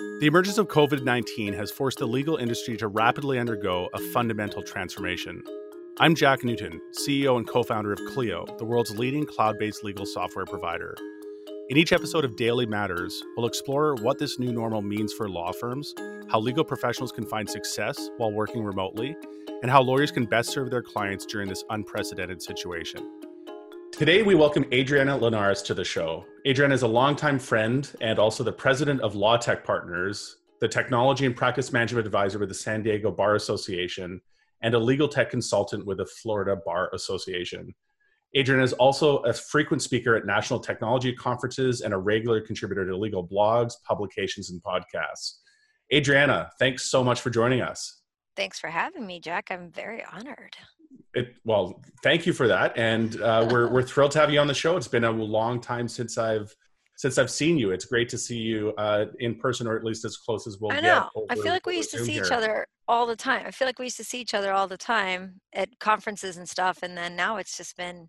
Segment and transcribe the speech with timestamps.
[0.00, 4.62] The emergence of COVID 19 has forced the legal industry to rapidly undergo a fundamental
[4.62, 5.42] transformation.
[5.98, 10.06] I'm Jack Newton, CEO and co founder of Clio, the world's leading cloud based legal
[10.06, 10.96] software provider.
[11.68, 15.52] In each episode of Daily Matters, we'll explore what this new normal means for law
[15.52, 15.94] firms,
[16.30, 19.14] how legal professionals can find success while working remotely,
[19.60, 23.19] and how lawyers can best serve their clients during this unprecedented situation.
[23.92, 26.24] Today, we welcome Adriana Linares to the show.
[26.46, 31.26] Adriana is a longtime friend and also the president of Law Tech Partners, the technology
[31.26, 34.20] and practice management advisor with the San Diego Bar Association,
[34.62, 37.74] and a legal tech consultant with the Florida Bar Association.
[38.34, 42.96] Adriana is also a frequent speaker at national technology conferences and a regular contributor to
[42.96, 45.38] legal blogs, publications, and podcasts.
[45.92, 48.00] Adriana, thanks so much for joining us.
[48.36, 49.48] Thanks for having me, Jack.
[49.50, 50.56] I'm very honored.
[51.14, 54.46] It, well, thank you for that, and uh, we're we're thrilled to have you on
[54.46, 54.76] the show.
[54.76, 56.54] It's been a long time since I've
[56.96, 57.70] since I've seen you.
[57.72, 60.72] It's great to see you uh, in person, or at least as close as we'll
[60.72, 61.08] I know.
[61.30, 62.24] I feel like we used to see here.
[62.24, 63.44] each other all the time.
[63.46, 66.48] I feel like we used to see each other all the time at conferences and
[66.48, 68.08] stuff, and then now it's just been.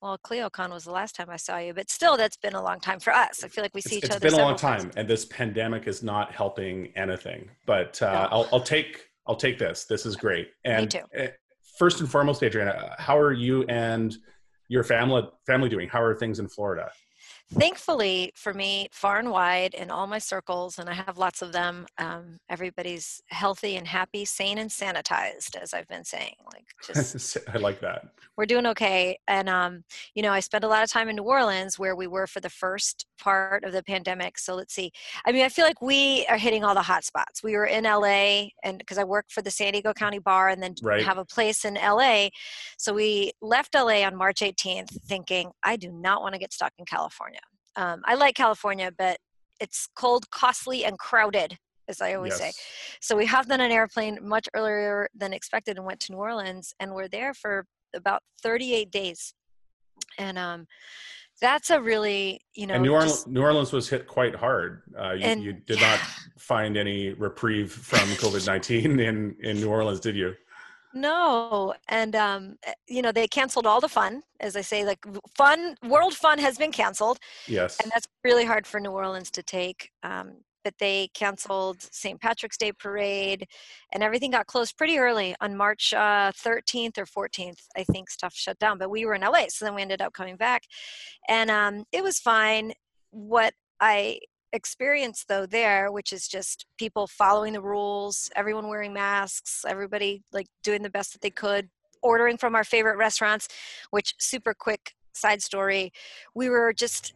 [0.00, 2.78] Well, ClioCon was the last time I saw you, but still, that's been a long
[2.78, 3.42] time for us.
[3.42, 4.26] I feel like we see it's, each it's other.
[4.28, 4.94] It's been a long time, times.
[4.96, 7.50] and this pandemic is not helping anything.
[7.66, 8.28] But uh, no.
[8.30, 9.84] I'll, I'll take I'll take this.
[9.84, 10.48] This is great.
[10.64, 11.06] And Me too.
[11.14, 11.28] Eh,
[11.78, 14.16] first and foremost, Adriana, uh, how are you and
[14.68, 15.88] your family family doing?
[15.88, 16.90] How are things in Florida?
[17.54, 21.52] Thankfully for me far and wide in all my circles and i have lots of
[21.52, 27.38] them um, everybody's healthy and happy sane and sanitized as i've been saying like just
[27.54, 28.08] i like that.
[28.36, 29.82] we're doing okay and um,
[30.14, 32.40] you know i spent a lot of time in new orleans where we were for
[32.40, 34.90] the first part of the pandemic so let's see.
[35.24, 37.42] I mean i feel like we are hitting all the hot spots.
[37.42, 40.62] We were in la and because i work for the san diego county bar and
[40.62, 41.02] then right.
[41.02, 42.28] have a place in la
[42.76, 46.72] so we left la on march 18th thinking i do not want to get stuck
[46.78, 47.37] in california
[47.78, 49.18] um, I like California, but
[49.60, 51.56] it's cold, costly, and crowded,
[51.88, 52.56] as I always yes.
[52.56, 52.62] say.
[53.00, 56.74] So we hopped on an airplane much earlier than expected and went to New Orleans,
[56.80, 59.32] and we're there for about 38 days.
[60.18, 60.66] And um,
[61.40, 62.74] that's a really, you know.
[62.74, 64.82] And New Orleans, just, New Orleans was hit quite hard.
[64.98, 65.92] Uh, you, and, you did yeah.
[65.92, 66.00] not
[66.36, 70.34] find any reprieve from COVID 19 in, in New Orleans, did you?
[71.00, 74.98] No, and um, eh, you know they canceled all the fun, as I say, like
[75.36, 77.18] fun, world fun has been canceled.
[77.46, 79.90] Yes, and that's really hard for New Orleans to take.
[80.02, 82.20] Um, but they canceled St.
[82.20, 83.46] Patrick's Day parade,
[83.92, 87.60] and everything got closed pretty early on March uh, 13th or 14th.
[87.76, 90.12] I think stuff shut down, but we were in LA, so then we ended up
[90.12, 90.64] coming back,
[91.28, 92.72] and um, it was fine.
[93.10, 94.20] What I
[94.52, 100.46] experience though there which is just people following the rules everyone wearing masks everybody like
[100.62, 101.68] doing the best that they could
[102.02, 103.48] ordering from our favorite restaurants
[103.90, 105.92] which super quick side story
[106.34, 107.12] we were just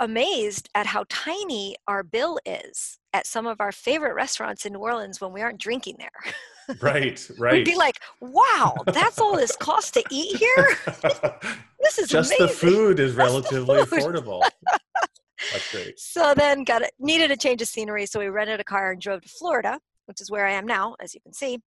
[0.00, 4.80] amazed at how tiny our bill is at some of our favorite restaurants in New
[4.80, 6.76] Orleans when we aren't drinking there.
[6.80, 7.54] Right, right.
[7.54, 10.76] We'd be like, "Wow, that's all this costs to eat here.
[11.80, 12.46] this is just amazing.
[12.46, 14.00] the food is relatively food.
[14.00, 14.42] affordable."
[15.52, 15.98] That's great.
[15.98, 19.00] So then got it needed a change of scenery, so we rented a car and
[19.00, 21.58] drove to Florida, which is where I am now, as you can see.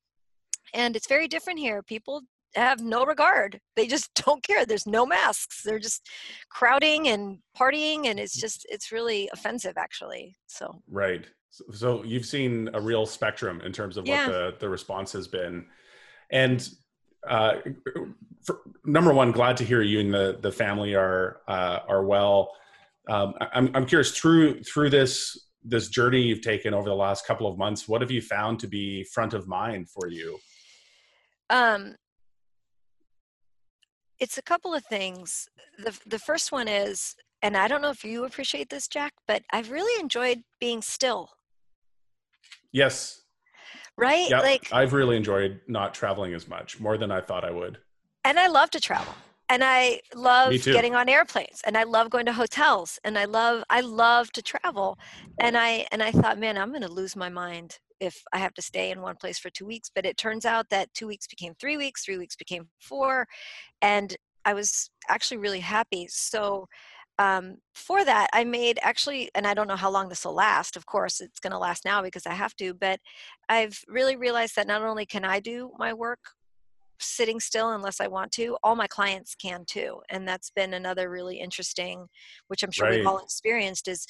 [0.74, 1.82] And it's very different here.
[1.84, 2.22] People
[2.56, 3.60] have no regard.
[3.76, 4.66] They just don't care.
[4.66, 5.64] There's no masks.
[5.64, 6.08] They're just
[6.50, 10.36] crowding and partying and it's just it's really offensive actually.
[10.48, 11.26] So Right.
[11.74, 14.26] So, you've seen a real spectrum in terms of yeah.
[14.26, 15.66] what the the response has been.
[16.32, 16.66] And
[17.28, 17.56] uh,
[18.42, 22.54] for, number one, glad to hear you and the the family are uh, are well
[23.10, 27.48] um, I'm, I'm curious through through this this journey you've taken over the last couple
[27.48, 30.40] of months what have you found to be front of mind for you?
[31.50, 31.96] Um
[34.20, 35.48] it's a couple of things.
[35.80, 39.42] The the first one is and i don't know if you appreciate this jack but
[39.52, 41.30] i've really enjoyed being still.
[42.72, 43.22] Yes.
[43.98, 44.30] Right?
[44.30, 47.80] Yeah, like i've really enjoyed not traveling as much more than i thought i would.
[48.24, 49.14] And i love to travel
[49.52, 53.64] and I love getting on airplanes and I love going to hotels and I love
[53.70, 54.98] I love to travel.
[55.40, 58.54] And I and I thought man I'm going to lose my mind if I have
[58.56, 59.92] to stay in one place for 2 weeks.
[59.94, 63.28] But it turns out that 2 weeks became 3 weeks 3 weeks became 4
[63.82, 64.16] and
[64.46, 66.08] I was actually really happy.
[66.10, 66.68] So
[67.20, 70.78] um, for that I made actually and I don't know how long this will last
[70.78, 73.00] of course it's going to last now because I have to but
[73.50, 76.20] I've really realized that not only can I do my work
[77.02, 78.58] sitting still unless I want to.
[78.64, 80.02] All my clients can too.
[80.10, 82.08] And that's been another really interesting,
[82.48, 82.98] which I'm sure right.
[82.98, 84.06] we've all experienced, is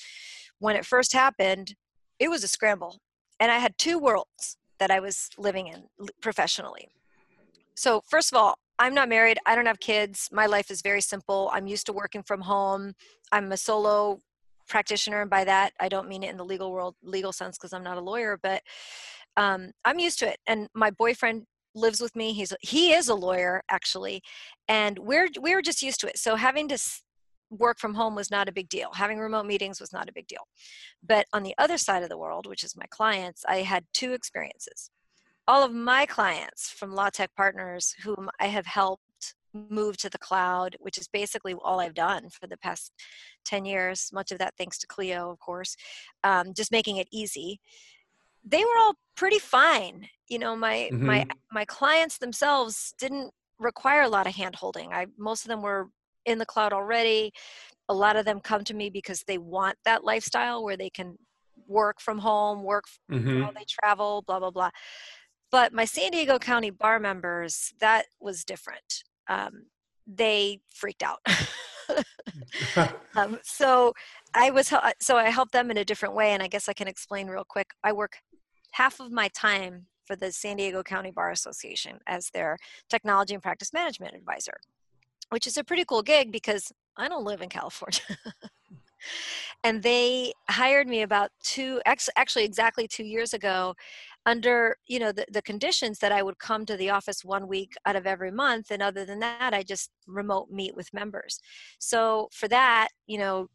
[0.60, 1.76] when it first happened,
[2.20, 3.00] it was a scramble.
[3.40, 5.84] And I had two worlds that I was living in
[6.22, 6.90] professionally.
[7.76, 9.38] So, first of all, I'm not married.
[9.46, 10.28] I don't have kids.
[10.32, 11.50] My life is very simple.
[11.54, 12.94] I'm used to working from home.
[13.32, 14.20] I'm a solo
[14.72, 17.74] practitioner and by that i don't mean it in the legal world legal sense because
[17.74, 18.62] i'm not a lawyer but
[19.38, 23.16] um, i'm used to it and my boyfriend lives with me he's he is a
[23.16, 24.22] lawyer actually
[24.68, 26.78] and we're we're just used to it so having to
[27.50, 30.28] work from home was not a big deal having remote meetings was not a big
[30.28, 30.48] deal
[31.06, 34.14] but on the other side of the world which is my clients i had two
[34.14, 34.90] experiences.
[35.48, 39.02] All of my clients from law tech partners whom i have helped
[39.54, 42.94] move to the cloud which is basically all i've done for the past
[43.46, 45.76] 10 years much of that thanks to clio of course
[46.24, 47.60] um, just making it easy
[48.44, 51.06] they were all pretty fine you know my mm-hmm.
[51.06, 54.92] my my clients themselves didn't require a lot of hand holding.
[54.92, 55.90] I most of them were
[56.26, 57.32] in the cloud already.
[57.90, 61.18] A lot of them come to me because they want that lifestyle where they can
[61.68, 63.42] work from home work mm-hmm.
[63.42, 64.70] while they travel blah blah blah.
[65.52, 69.04] But my san diego county bar members that was different.
[69.28, 69.66] Um,
[70.08, 71.20] they freaked out
[73.16, 73.94] um, so
[74.34, 76.88] i was so i helped them in a different way and i guess i can
[76.88, 78.18] explain real quick i work
[78.72, 82.58] half of my time for the San Diego County Bar Association as their
[82.90, 84.58] technology and practice management advisor,
[85.30, 88.02] which is a pretty cool gig because I don't live in California.
[89.64, 93.76] and they hired me about two actually exactly two years ago
[94.26, 97.74] under you know the, the conditions that i would come to the office one week
[97.86, 101.40] out of every month and other than that i just remote meet with members
[101.80, 103.48] so for that you know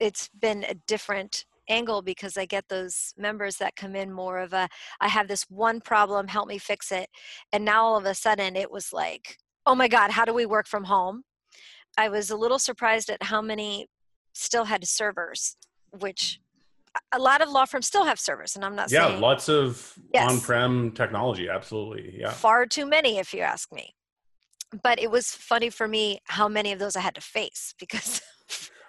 [0.00, 4.52] it's been a different angle because I get those members that come in more of
[4.52, 4.68] a
[5.00, 7.08] I have this one problem, help me fix it.
[7.52, 10.46] And now all of a sudden it was like, oh my God, how do we
[10.46, 11.24] work from home?
[11.98, 13.86] I was a little surprised at how many
[14.32, 15.56] still had servers,
[15.98, 16.40] which
[17.12, 19.94] a lot of law firms still have servers, and I'm not yeah, saying, lots of
[20.12, 20.30] yes.
[20.30, 22.16] on-prem technology, absolutely.
[22.18, 23.94] Yeah, far too many, if you ask me.
[24.82, 28.20] But it was funny for me how many of those I had to face because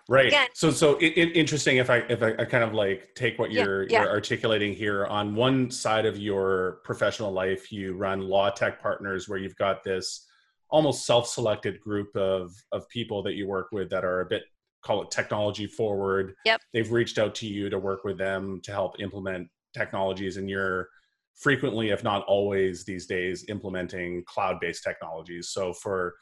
[0.09, 0.47] right Again.
[0.53, 3.51] so so it, it, interesting if i if I, I, kind of like take what
[3.51, 4.01] you're yeah, yeah.
[4.03, 9.27] you're articulating here on one side of your professional life you run law tech partners
[9.27, 10.25] where you've got this
[10.69, 14.43] almost self-selected group of of people that you work with that are a bit
[14.87, 16.33] call it technology forward.
[16.45, 16.61] Yep.
[16.73, 20.87] They've reached out to you to work with them to help implement technologies and you're
[21.35, 25.49] frequently if not always these days implementing cloud-based technologies.
[25.49, 26.15] So for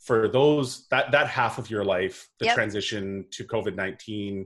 [0.00, 2.54] for those that that half of your life the yep.
[2.54, 4.44] transition to covid-19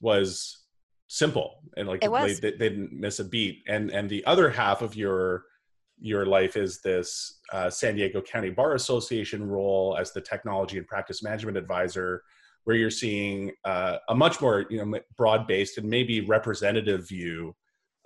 [0.00, 0.66] was
[1.08, 3.62] simple and like they, they, didn't miss a beat.
[3.66, 5.44] And and the other half of your
[5.98, 10.86] your life is this uh, san diego county bar association role as the technology and
[10.86, 12.22] practice management advisor
[12.64, 17.54] where you're seeing uh, a much more you know broad based and maybe representative view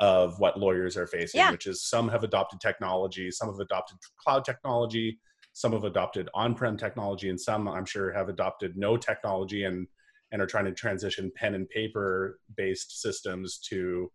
[0.01, 1.51] of what lawyers are facing yeah.
[1.51, 5.19] which is some have adopted technology some have adopted cloud technology
[5.53, 9.87] some have adopted on-prem technology and some i'm sure have adopted no technology and
[10.33, 14.11] and are trying to transition pen and paper based systems to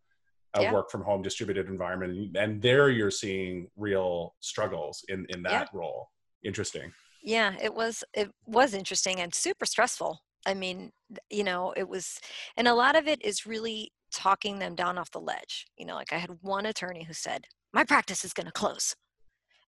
[0.55, 0.73] a yeah.
[0.73, 5.79] work from home distributed environment and there you're seeing real struggles in in that yeah.
[5.79, 6.09] role
[6.43, 6.91] interesting
[7.23, 10.91] yeah it was it was interesting and super stressful i mean
[11.29, 12.19] you know it was
[12.57, 15.95] and a lot of it is really talking them down off the ledge you know
[15.95, 18.95] like i had one attorney who said my practice is going to close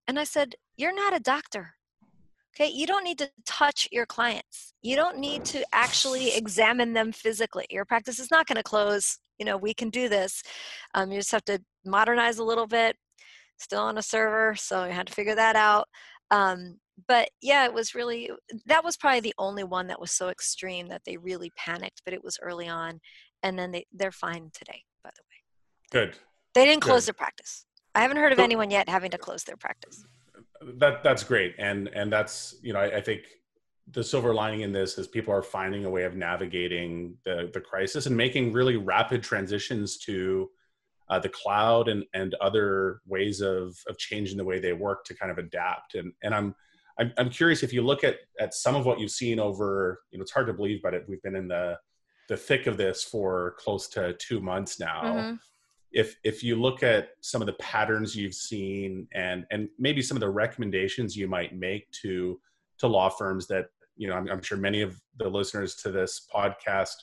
[0.07, 1.73] and I said, You're not a doctor.
[2.53, 4.73] Okay, you don't need to touch your clients.
[4.81, 7.65] You don't need to actually examine them physically.
[7.69, 9.19] Your practice is not going to close.
[9.39, 10.43] You know, we can do this.
[10.93, 12.97] Um, you just have to modernize a little bit.
[13.57, 15.88] Still on a server, so you had to figure that out.
[16.29, 16.77] Um,
[17.08, 18.29] but yeah, it was really
[18.65, 22.01] that was probably the only one that was so extreme that they really panicked.
[22.05, 23.00] But it was early on,
[23.43, 24.84] and then they they're fine today.
[25.03, 26.17] By the way, good.
[26.53, 27.15] They didn't close Good.
[27.15, 27.65] their practice.
[27.96, 30.05] I haven't heard of anyone yet having to close their practice.
[30.79, 33.22] That that's great, and and that's you know I, I, think
[33.91, 37.62] the silver lining in this is people are finding a way of navigating the the
[37.62, 40.50] crisis and making really rapid transitions to
[41.10, 45.15] uh, the cloud and and other ways of of changing the way they work to
[45.15, 45.96] kind of adapt.
[45.96, 46.55] And and I'm
[47.00, 50.17] I'm, I'm curious if you look at at some of what you've seen over you
[50.17, 51.77] know it's hard to believe, but it, we've been in the
[52.29, 55.01] the thick of this for close to two months now.
[55.03, 55.36] Mm-hmm
[55.91, 60.17] if if you look at some of the patterns you've seen and and maybe some
[60.17, 62.39] of the recommendations you might make to
[62.77, 63.67] to law firms that
[63.98, 66.95] you know I'm, I'm sure many of the listeners to this podcast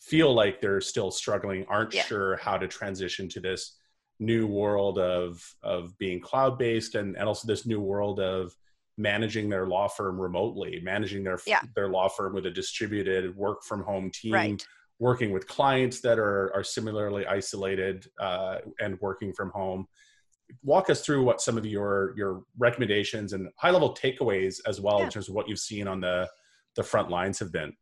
[0.00, 2.02] feel like they're still struggling aren't yeah.
[2.02, 3.76] sure how to transition to this
[4.18, 8.54] new world of of being cloud based and and also this new world of
[8.98, 11.60] managing their law firm remotely managing their yeah.
[11.74, 14.66] their law firm with a distributed work from home team right
[14.98, 19.86] working with clients that are are similarly isolated uh, and working from home
[20.62, 24.98] walk us through what some of your your recommendations and high level takeaways as well
[24.98, 25.04] yeah.
[25.04, 26.28] in terms of what you've seen on the
[26.76, 27.72] the front lines have been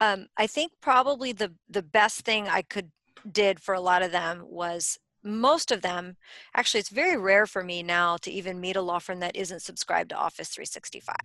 [0.00, 2.90] um, I think probably the the best thing I could
[3.30, 6.16] did for a lot of them was most of them
[6.54, 9.62] actually it's very rare for me now to even meet a law firm that isn't
[9.62, 11.16] subscribed to office 365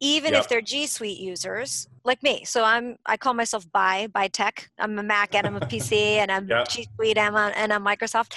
[0.00, 0.42] even yep.
[0.42, 4.70] if they're g suite users like me so i'm i call myself by by tech
[4.78, 6.68] i'm a mac and i'm a pc and i'm yep.
[6.68, 8.34] g suite and I'm, and I'm microsoft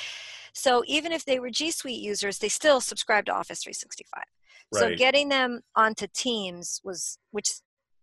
[0.53, 4.23] so even if they were g suite users they still subscribe to office 365
[4.73, 4.79] right.
[4.79, 7.53] so getting them onto teams was which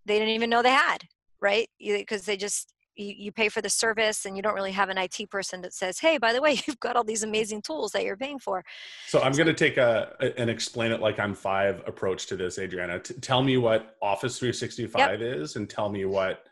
[0.05, 1.05] they didn't even know they had
[1.41, 4.89] right because they just you, you pay for the service and you don't really have
[4.89, 7.93] an IT person that says, hey, by the way, you've got all these amazing tools
[7.93, 8.65] that you're paying for.
[9.07, 12.37] So I'm going to take a, a, an explain it like I'm five approach to
[12.37, 12.99] this, Adriana.
[12.99, 15.21] T- tell me what Office 365 yep.
[15.21, 16.45] is and tell me what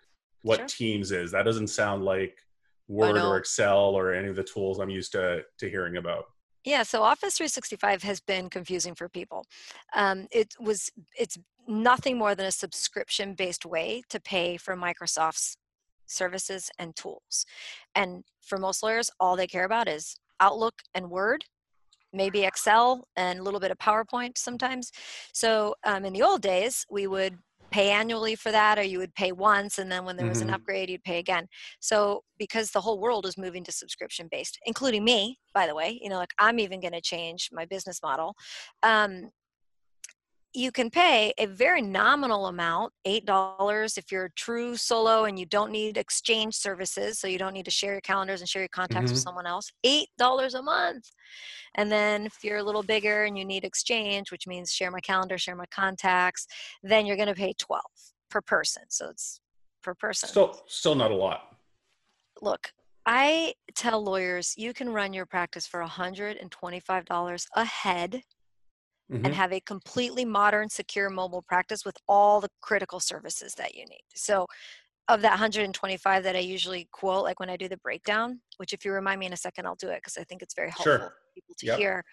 [0.43, 0.67] what sure.
[0.67, 1.31] Teams is.
[1.31, 2.37] That doesn't sound like
[2.87, 6.27] Word or Excel or any of the tools I'm used to to hearing about.
[6.65, 9.45] Yeah, so Office 365 has been confusing for people.
[9.95, 15.57] Um, it was it's nothing more than a subscription based way to pay for Microsoft's
[16.07, 17.47] services, and tools.
[17.95, 21.45] And for most lawyers, all they care about is Outlook and Word,
[22.13, 24.91] maybe Excel and a little bit of PowerPoint sometimes.
[25.33, 27.39] So um, in the old days, we would
[27.71, 30.51] pay annually for that or you would pay once and then when there was mm-hmm.
[30.51, 31.49] an upgrade you'd pay again
[31.81, 35.99] so because the whole world is moving to subscription based including me by the way
[36.01, 38.37] you know like i'm even going to change my business model
[38.85, 39.29] um,
[40.55, 45.47] you can pay a very nominal amount, $8 if you're a true solo and you
[45.47, 48.69] don't need exchange services, so you don't need to share your calendars and share your
[48.69, 49.15] contacts mm-hmm.
[49.15, 50.07] with someone else, $8
[50.55, 51.11] a month.
[51.75, 55.01] And then if you're a little bigger and you need exchange, which means share my
[55.01, 56.47] calendar, share my contacts,
[56.85, 57.83] then you're going to pay 12
[58.31, 58.85] per person.
[58.91, 59.41] So it's
[59.83, 60.29] per person.
[60.29, 61.57] Still still not a lot.
[62.41, 62.71] Look,
[63.07, 68.23] I tell lawyers you can run your practice for $125 a head
[69.13, 69.25] mm-hmm.
[69.25, 73.85] and have a completely modern, secure mobile practice with all the critical services that you
[73.87, 74.05] need.
[74.15, 74.47] So,
[75.09, 78.87] of that 125 that I usually quote, like when I do the breakdown, which if
[78.87, 80.85] you remind me in a second, I'll do it because I think it's very helpful
[80.85, 80.99] sure.
[80.99, 81.79] for people to yep.
[81.79, 82.05] hear.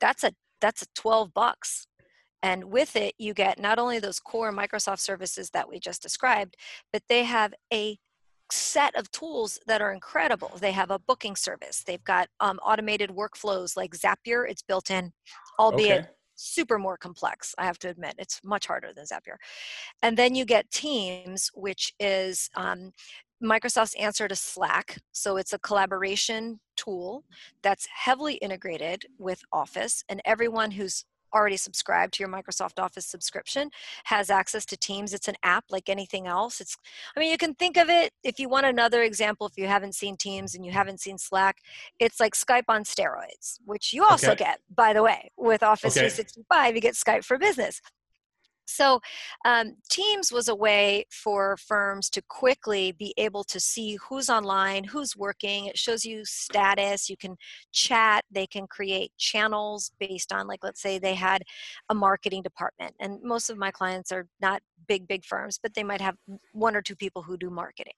[0.00, 1.86] That's a that's a 12 bucks.
[2.42, 6.56] And with it, you get not only those core Microsoft services that we just described,
[6.92, 7.96] but they have a
[8.52, 10.52] set of tools that are incredible.
[10.60, 11.82] They have a booking service.
[11.84, 14.48] They've got um, automated workflows like Zapier.
[14.48, 15.12] It's built in,
[15.58, 19.36] albeit okay super more complex i have to admit it's much harder than zapier.
[20.02, 22.92] And then you get teams which is um,
[23.42, 27.24] microsoft's answer to slack so it's a collaboration tool
[27.62, 33.70] that's heavily integrated with office and everyone who's already subscribed to your Microsoft Office subscription
[34.04, 35.12] has access to Teams.
[35.12, 36.60] It's an app like anything else.
[36.60, 36.76] It's
[37.16, 39.94] I mean you can think of it if you want another example if you haven't
[39.94, 41.58] seen Teams and you haven't seen Slack,
[41.98, 44.44] it's like Skype on steroids, which you also okay.
[44.44, 46.08] get by the way with Office okay.
[46.08, 47.80] 365 you get Skype for Business.
[48.66, 49.00] So,
[49.44, 54.84] um, Teams was a way for firms to quickly be able to see who's online,
[54.84, 55.66] who's working.
[55.66, 57.08] It shows you status.
[57.08, 57.36] You can
[57.72, 58.24] chat.
[58.30, 61.42] They can create channels based on, like, let's say they had
[61.88, 62.94] a marketing department.
[63.00, 66.16] And most of my clients are not big, big firms, but they might have
[66.52, 67.94] one or two people who do marketing,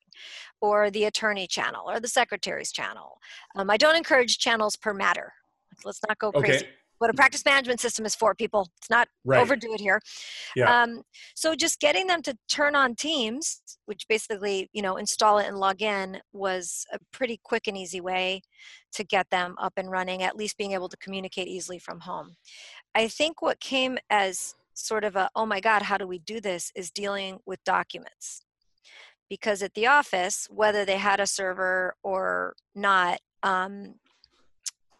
[0.60, 3.18] or the attorney channel, or the secretary's channel.
[3.56, 5.32] Um, I don't encourage channels per matter.
[5.84, 6.64] Let's not go crazy.
[6.64, 6.68] Okay
[6.98, 8.68] what a practice management system is for people.
[8.78, 9.40] It's not right.
[9.40, 10.00] overdo it here.
[10.56, 10.82] Yeah.
[10.82, 11.02] Um,
[11.34, 15.58] so just getting them to turn on teams which basically you know install it and
[15.58, 18.42] log in was a pretty quick and easy way
[18.92, 22.36] to get them up and running at least being able to communicate easily from home.
[22.94, 26.38] I think what came as sort of a oh my god how do we do
[26.40, 26.70] this?
[26.76, 28.42] is dealing with documents.
[29.30, 33.94] Because at the office whether they had a server or not um,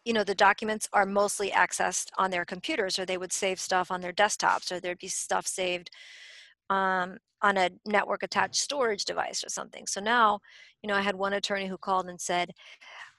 [0.09, 3.91] you know the documents are mostly accessed on their computers or they would save stuff
[3.91, 5.91] on their desktops or there'd be stuff saved
[6.71, 9.85] um, on a network attached storage device or something.
[9.85, 10.39] So now
[10.81, 12.53] you know i had one attorney who called and said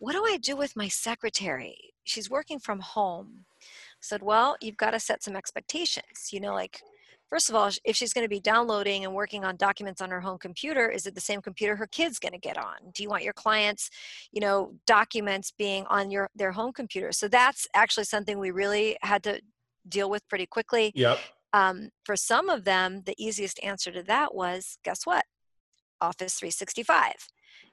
[0.01, 1.77] what do i do with my secretary?
[2.03, 3.45] She's working from home.
[3.63, 6.83] I said well you've got to set some expectations you know like
[7.31, 10.21] first of all, if she's going to be downloading and working on documents on her
[10.21, 12.75] home computer, is it the same computer her kid's going to get on?
[12.93, 13.89] Do you want your clients,
[14.33, 17.13] you know, documents being on your their home computer?
[17.13, 19.41] So that's actually something we really had to
[19.89, 20.93] deal with pretty quickly.
[20.95, 21.19] Yep.
[21.53, 25.25] Um, for some of them, the easiest answer to that was guess what?
[26.01, 27.13] Office 365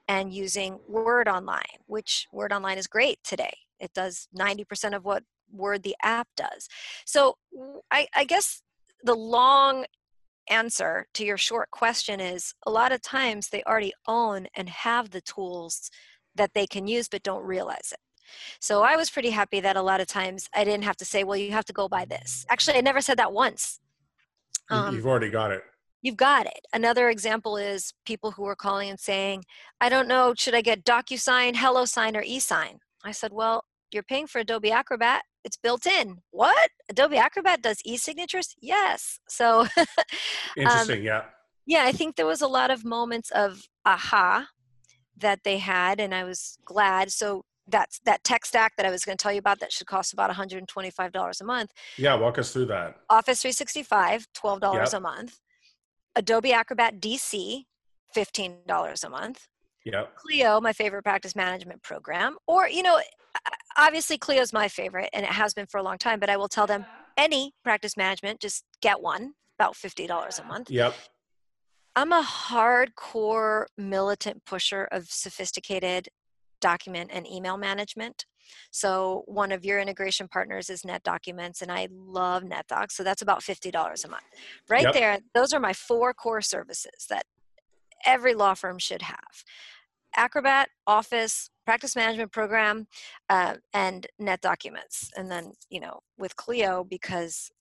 [0.07, 3.53] and using Word Online, which Word Online is great today.
[3.79, 6.67] It does 90% of what Word the app does.
[7.05, 7.37] So
[7.91, 8.61] I, I guess
[9.03, 9.85] the long
[10.49, 15.09] answer to your short question is a lot of times they already own and have
[15.09, 15.89] the tools
[16.35, 17.99] that they can use but don't realize it.
[18.59, 21.23] So I was pretty happy that a lot of times I didn't have to say,
[21.23, 22.45] well, you have to go buy this.
[22.49, 23.79] Actually, I never said that once.
[24.69, 25.61] Um, You've already got it.
[26.01, 26.59] you've got it.
[26.73, 29.43] Another example is people who are calling and saying,
[29.79, 32.79] I don't know, should I get DocuSign, HelloSign, or eSign?
[33.03, 35.23] I said, well, you're paying for Adobe Acrobat.
[35.43, 36.17] It's built in.
[36.31, 36.69] What?
[36.89, 38.55] Adobe Acrobat does e-signatures?
[38.61, 39.19] Yes.
[39.29, 39.67] So
[40.57, 40.99] interesting.
[40.99, 41.23] um, yeah.
[41.65, 44.47] Yeah, I think there was a lot of moments of aha
[45.17, 47.11] that they had, and I was glad.
[47.11, 49.87] So that's that tech stack that I was going to tell you about that should
[49.87, 51.71] cost about $125 a month.
[51.97, 52.95] Yeah, walk us through that.
[53.09, 54.93] Office 365, $12 yep.
[54.93, 55.39] a month.
[56.15, 57.63] Adobe Acrobat DC,
[58.15, 59.47] $15 a month.
[59.85, 60.15] Yep.
[60.15, 62.37] Clio, my favorite practice management program.
[62.47, 62.99] Or, you know,
[63.77, 66.47] obviously Clio's my favorite and it has been for a long time, but I will
[66.47, 70.69] tell them any practice management, just get one, about $50 a month.
[70.69, 70.93] Yep.
[71.95, 76.09] I'm a hardcore militant pusher of sophisticated
[76.61, 78.25] document and email management.
[78.71, 82.91] So one of your integration partners is NetDocuments, and I love NetDocs.
[82.91, 84.23] So that's about fifty dollars a month.
[84.69, 84.93] Right yep.
[84.93, 87.25] there, those are my four core services that
[88.05, 89.43] every law firm should have:
[90.15, 92.87] Acrobat, Office, Practice Management Program,
[93.29, 95.09] uh, and NetDocuments.
[95.17, 97.51] And then you know with Clio because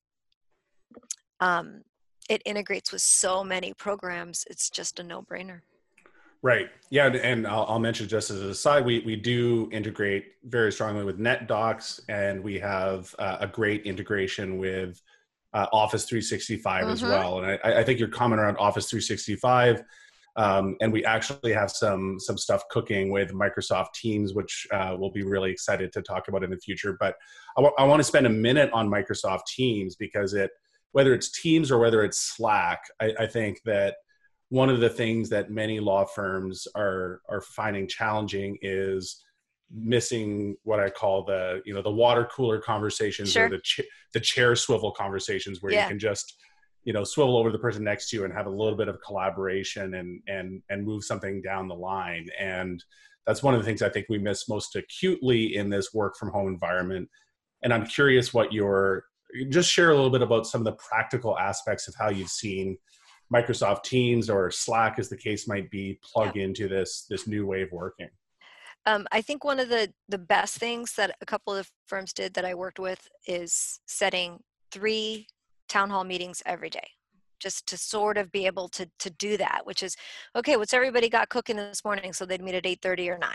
[1.41, 1.83] um,
[2.31, 5.63] it integrates with so many programs, it's just a no-brainer.
[6.41, 6.69] Right.
[6.91, 11.03] Yeah, and I'll, I'll, mention just as a side, we we do integrate very strongly
[11.03, 15.03] with NetDocs, and we have uh, a great integration with
[15.53, 16.93] uh, Office 365 mm-hmm.
[16.93, 17.41] as well.
[17.41, 19.83] And I, I, think your comment around Office 365,
[20.37, 25.11] um, and we actually have some some stuff cooking with Microsoft Teams, which uh, we'll
[25.11, 26.97] be really excited to talk about in the future.
[27.01, 27.17] But
[27.57, 30.51] I, w- I want to spend a minute on Microsoft Teams because it,
[30.93, 33.97] whether it's Teams or whether it's Slack, I, I think that
[34.51, 39.23] one of the things that many law firms are are finding challenging is
[39.75, 43.47] missing what I call the you know the water cooler conversations sure.
[43.47, 43.81] or the ch-
[44.13, 45.85] the chair swivel conversations where yeah.
[45.85, 46.37] you can just
[46.87, 48.89] you know swivel over to the person next to you and have a little bit
[48.89, 52.83] of collaboration and and and move something down the line and
[53.27, 56.31] that's one of the things I think we miss most acutely in this work from
[56.31, 57.09] home environment
[57.63, 59.05] and I'm curious what your
[59.51, 62.79] just share a little bit about some of the practical aspects of how you've seen
[63.35, 66.45] Microsoft Teams or Slack, as the case might be, plug yeah.
[66.45, 68.09] into this this new way of working?
[68.87, 72.35] Um, I think one of the the best things that a couple of firms did
[72.35, 74.39] that I worked with is setting
[74.71, 75.27] three
[75.69, 76.89] town hall meetings every day
[77.39, 79.97] just to sort of be able to to do that which is
[80.35, 82.13] okay what's everybody got cooking this morning?
[82.13, 83.31] So they'd meet at 8.30 or 9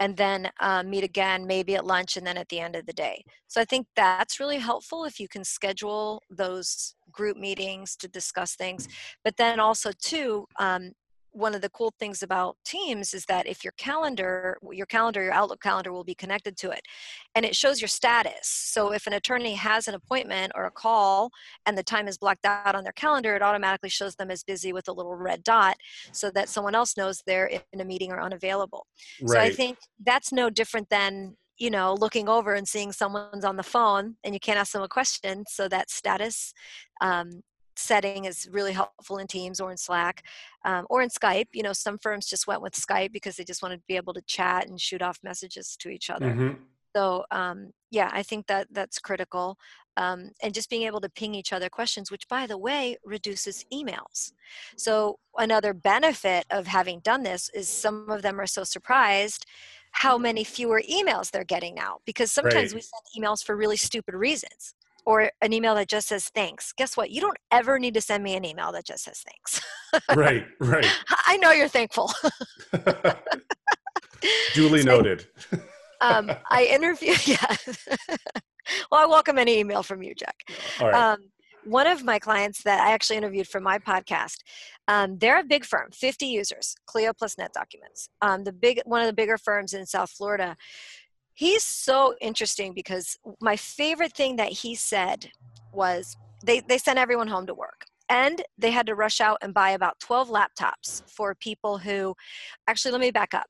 [0.00, 2.92] and then um, meet again maybe at lunch and then at the end of the
[2.92, 3.24] day.
[3.48, 8.54] So i think that's really helpful if you can schedule those group meetings to discuss
[8.54, 8.88] things.
[9.24, 10.92] But then also too um,
[11.32, 15.32] one of the cool things about teams is that if your calendar your calendar your
[15.32, 16.80] outlook calendar will be connected to it
[17.34, 21.30] and it shows your status so if an attorney has an appointment or a call
[21.66, 24.72] and the time is blocked out on their calendar it automatically shows them as busy
[24.72, 25.76] with a little red dot
[26.12, 28.86] so that someone else knows they're in a meeting or unavailable
[29.22, 29.30] right.
[29.30, 33.56] so i think that's no different than you know looking over and seeing someone's on
[33.56, 36.52] the phone and you can't ask them a question so that status
[37.00, 37.42] um,
[37.76, 40.24] setting is really helpful in Teams or in Slack
[40.64, 41.46] um, or in Skype.
[41.52, 44.14] You know, some firms just went with Skype because they just wanted to be able
[44.14, 46.26] to chat and shoot off messages to each other.
[46.26, 46.62] Mm-hmm.
[46.94, 49.56] So um, yeah, I think that that's critical.
[49.96, 53.64] Um, and just being able to ping each other questions, which by the way reduces
[53.72, 54.32] emails.
[54.76, 59.46] So another benefit of having done this is some of them are so surprised
[59.92, 62.74] how many fewer emails they're getting now because sometimes right.
[62.74, 64.74] we send emails for really stupid reasons
[65.06, 66.72] or an email that just says thanks.
[66.72, 67.10] Guess what?
[67.10, 69.60] You don't ever need to send me an email that just says thanks.
[70.14, 70.86] right, right.
[71.26, 72.10] I know you're thankful.
[74.54, 75.26] Duly so, noted.
[76.00, 77.56] um, I interview, yeah.
[78.90, 80.36] well, I welcome any email from you, Jack.
[80.80, 81.12] All right.
[81.12, 81.18] Um,
[81.64, 84.38] one of my clients that I actually interviewed for my podcast,
[84.88, 88.08] um, they're a big firm, 50 users, Clio plus NetDocuments.
[88.22, 90.56] Um, the big, one of the bigger firms in South Florida
[91.34, 95.30] he's so interesting because my favorite thing that he said
[95.72, 99.54] was they, they sent everyone home to work and they had to rush out and
[99.54, 102.14] buy about 12 laptops for people who
[102.66, 103.46] actually let me back up.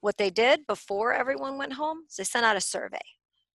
[0.00, 2.98] What they did before everyone went home is they sent out a survey.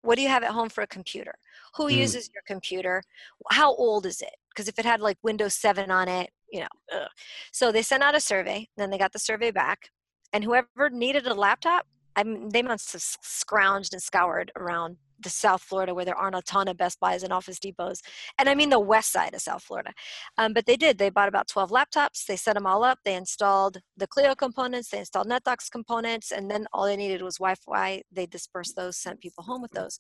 [0.01, 1.35] What do you have at home for a computer?
[1.75, 1.97] Who mm.
[1.97, 3.03] uses your computer?
[3.51, 4.33] How old is it?
[4.49, 7.07] Because if it had like windows 7 on it you know ugh.
[7.51, 9.89] so they sent out a survey then they got the survey back
[10.33, 11.85] and whoever needed a laptop
[12.19, 16.35] I mean, they must have scrounged and scoured around the South Florida where there aren't
[16.35, 18.01] a ton of Best Buys and Office Depots.
[18.37, 19.93] And I mean the west side of South Florida.
[20.37, 20.97] Um, but they did.
[20.97, 22.25] They bought about 12 laptops.
[22.25, 22.99] They set them all up.
[23.05, 24.89] They installed the Clio components.
[24.89, 26.31] They installed NetDocs components.
[26.31, 28.01] And then all they needed was Wi Fi.
[28.11, 29.97] They dispersed those, sent people home with those.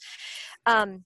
[0.65, 1.05] Um,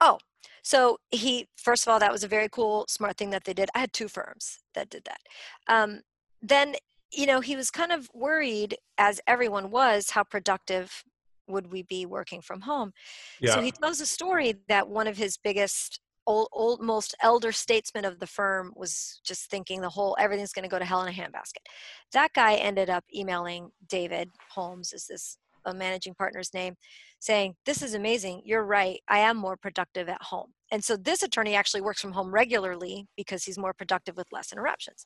[0.00, 0.18] oh,
[0.62, 3.70] so he first of all that was a very cool smart thing that they did
[3.74, 5.20] i had two firms that did that
[5.68, 6.00] um,
[6.42, 6.74] then
[7.12, 11.04] you know he was kind of worried as everyone was how productive
[11.50, 12.92] would we be working from home.
[13.40, 13.54] Yeah.
[13.54, 18.04] so he tells a story that one of his biggest old, old most elder statesman
[18.04, 21.08] of the firm was just thinking the whole everything's going to go to hell in
[21.08, 21.66] a handbasket.
[22.12, 26.74] That guy ended up emailing david holmes is this a managing partner's name
[27.18, 28.40] saying this is amazing.
[28.44, 28.98] You're right.
[29.08, 30.52] I am more productive at home.
[30.72, 34.52] And so this attorney actually works from home regularly because he's more productive with less
[34.52, 35.04] interruptions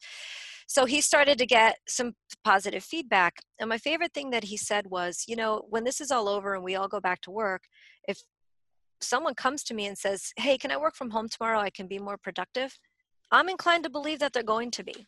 [0.67, 3.37] so he started to get some positive feedback.
[3.61, 6.55] And my favorite thing that he said was, you know, when this is all over
[6.55, 7.63] and we all go back to work,
[8.09, 8.23] if
[9.01, 11.61] someone comes to me and says, hey, can I work from home tomorrow?
[11.61, 12.79] I can be more productive.
[13.31, 15.07] I'm inclined to believe that they're going to be.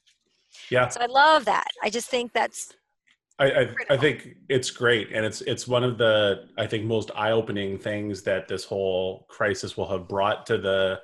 [0.71, 0.89] Yeah.
[0.89, 1.69] So I love that.
[1.83, 2.75] I just think that's
[3.39, 7.11] I, I, I, think it's great, and it's it's one of the I think most
[7.15, 11.01] eye opening things that this whole crisis will have brought to the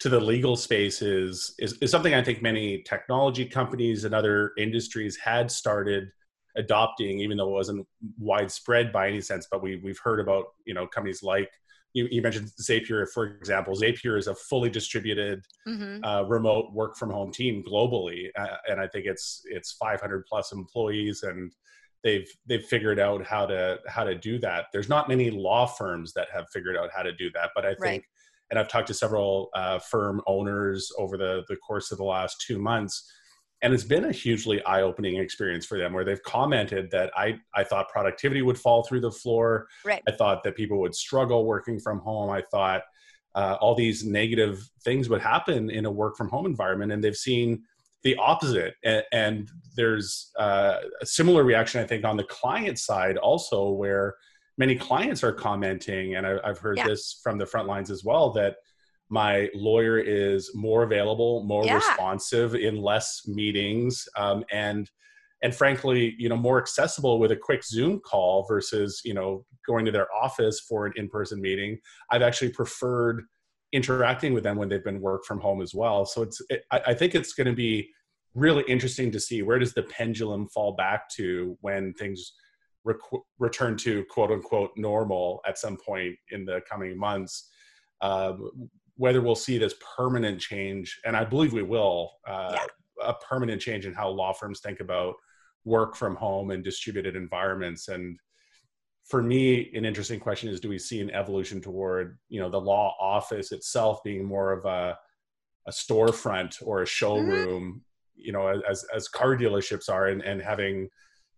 [0.00, 4.52] to the legal space is, is, is something I think many technology companies and other
[4.58, 6.10] industries had started
[6.56, 7.86] adopting, even though it wasn't
[8.18, 9.46] widespread by any sense.
[9.50, 11.50] But we we've heard about you know companies like
[11.92, 13.74] you, you mentioned Zapier, for example.
[13.74, 16.04] Zapier is a fully distributed mm-hmm.
[16.04, 20.52] uh, remote work from home team globally, uh, and I think it's it's 500 plus
[20.52, 21.52] employees and
[22.02, 24.66] they've they've figured out how to how to do that.
[24.72, 27.74] There's not many law firms that have figured out how to do that, but I
[27.74, 28.04] think right
[28.50, 32.42] and I've talked to several uh, firm owners over the, the course of the last
[32.46, 33.10] two months.
[33.62, 37.38] And it's been a hugely eye opening experience for them where they've commented that I,
[37.54, 39.68] I thought productivity would fall through the floor.
[39.84, 40.02] Right.
[40.06, 42.28] I thought that people would struggle working from home.
[42.30, 42.82] I thought
[43.34, 46.92] uh, all these negative things would happen in a work from home environment.
[46.92, 47.62] And they've seen
[48.02, 48.74] the opposite.
[48.84, 54.16] And, and there's uh, a similar reaction, I think, on the client side also, where
[54.58, 56.86] many clients are commenting, and I, have heard yeah.
[56.86, 58.56] this from the front lines as well, that
[59.08, 61.76] my lawyer is more available, more yeah.
[61.76, 64.90] responsive in less meetings, um, and
[65.42, 69.84] and frankly, you know, more accessible with a quick Zoom call versus you know going
[69.84, 71.78] to their office for an in-person meeting.
[72.10, 73.24] I've actually preferred
[73.72, 76.06] interacting with them when they've been work from home as well.
[76.06, 77.90] So it's it, I, I think it's going to be
[78.34, 82.32] really interesting to see where does the pendulum fall back to when things
[83.38, 87.50] return to quote unquote normal at some point in the coming months.
[88.00, 88.34] Uh,
[88.96, 92.66] whether we'll see this permanent change, and I believe we will, uh, yeah.
[93.08, 95.14] a permanent change in how law firms think about
[95.64, 97.88] work from home and distributed environments.
[97.88, 98.18] And
[99.04, 102.60] for me, an interesting question is: Do we see an evolution toward you know the
[102.60, 104.98] law office itself being more of a
[105.66, 106.88] a storefront or a mm-hmm.
[106.88, 107.62] showroom?
[107.62, 107.78] Mm-hmm.
[108.16, 110.88] You know, as as car dealerships are, and, and having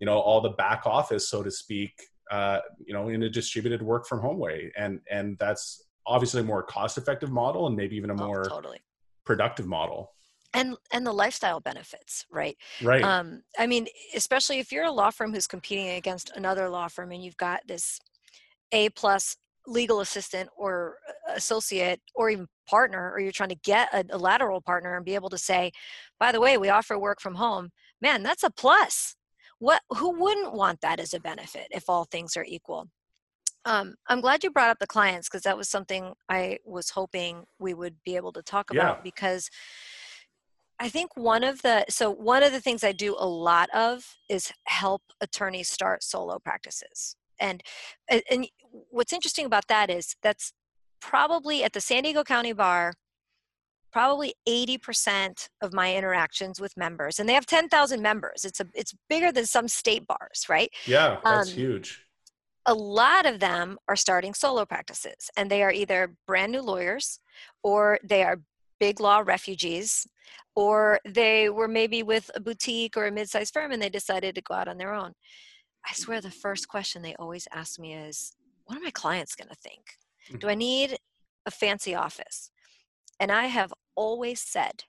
[0.01, 1.93] you know all the back office so to speak
[2.31, 4.73] uh, you know in a distributed work from home way.
[4.77, 8.45] And and that's obviously a more cost effective model and maybe even a oh, more
[8.45, 8.81] totally.
[9.25, 10.13] productive model.
[10.55, 12.57] And and the lifestyle benefits right?
[12.83, 13.03] Right.
[13.03, 17.13] Um i mean especially if you're a law firm who's competing against another law firm
[17.13, 18.01] and you've got this
[18.73, 20.97] a plus legal assistant or
[21.35, 25.15] associate or even partner or you're trying to get a, a lateral partner and be
[25.15, 25.73] able to say
[26.19, 27.71] by the way we offer work from home.
[28.01, 29.17] Man that's a plus
[29.59, 32.89] what who wouldn't want that as a benefit if all things are equal
[33.65, 37.45] um, i'm glad you brought up the clients because that was something i was hoping
[37.59, 39.03] we would be able to talk about yeah.
[39.03, 39.49] because
[40.79, 44.17] i think one of the so one of the things i do a lot of
[44.29, 47.63] is help attorneys start solo practices and
[48.31, 48.49] and
[48.91, 50.53] what's interesting about that is that's
[51.01, 52.93] probably at the san diego county bar
[53.93, 58.95] probably 80% of my interactions with members and they have 10,000 members it's a it's
[59.09, 60.71] bigger than some state bars right?
[60.87, 62.05] Yeah that's um, huge.
[62.67, 67.21] a lot of them are starting solo practices and they are either brand new lawyers
[67.63, 68.41] or they are
[68.79, 70.07] big law refugees
[70.55, 74.43] or they were maybe with a boutique or a mid-sized firm and they decided to
[74.43, 75.13] go out on their own.
[75.89, 78.33] I swear the first question they always ask me is
[78.65, 80.41] what are my clients going to think?
[80.41, 80.99] Do i need
[81.47, 82.51] a fancy office
[83.21, 84.85] and I have always said,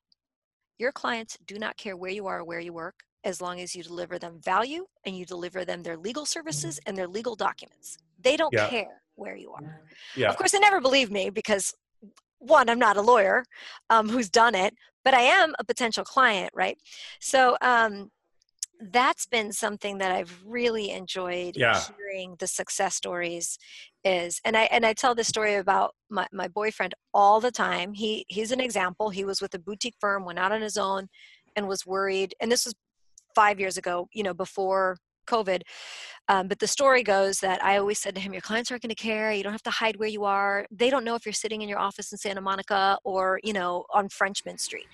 [0.78, 3.76] your clients do not care where you are or where you work as long as
[3.76, 7.98] you deliver them value and you deliver them their legal services and their legal documents.
[8.22, 8.70] They don't yeah.
[8.70, 9.82] care where you are.
[10.16, 10.30] Yeah.
[10.30, 11.74] Of course, they never believe me because
[12.40, 13.44] one, I'm not a lawyer
[13.90, 16.78] um, who's done it, but I am a potential client, right?
[17.20, 18.12] So um,
[18.80, 21.82] that's been something that I've really enjoyed yeah.
[21.98, 23.58] hearing the success stories
[24.04, 27.94] is and I and I tell this story about my, my boyfriend all the time.
[27.94, 29.10] He he's an example.
[29.10, 31.08] He was with a boutique firm, went out on his own
[31.56, 32.76] and was worried and this was
[33.36, 35.62] five years ago, you know, before COVID.
[36.30, 38.90] Um, but the story goes that I always said to him, Your clients aren't going
[38.90, 39.32] to care.
[39.32, 40.66] You don't have to hide where you are.
[40.72, 43.86] They don't know if you're sitting in your office in Santa Monica or, you know,
[43.94, 44.88] on Frenchmen Street.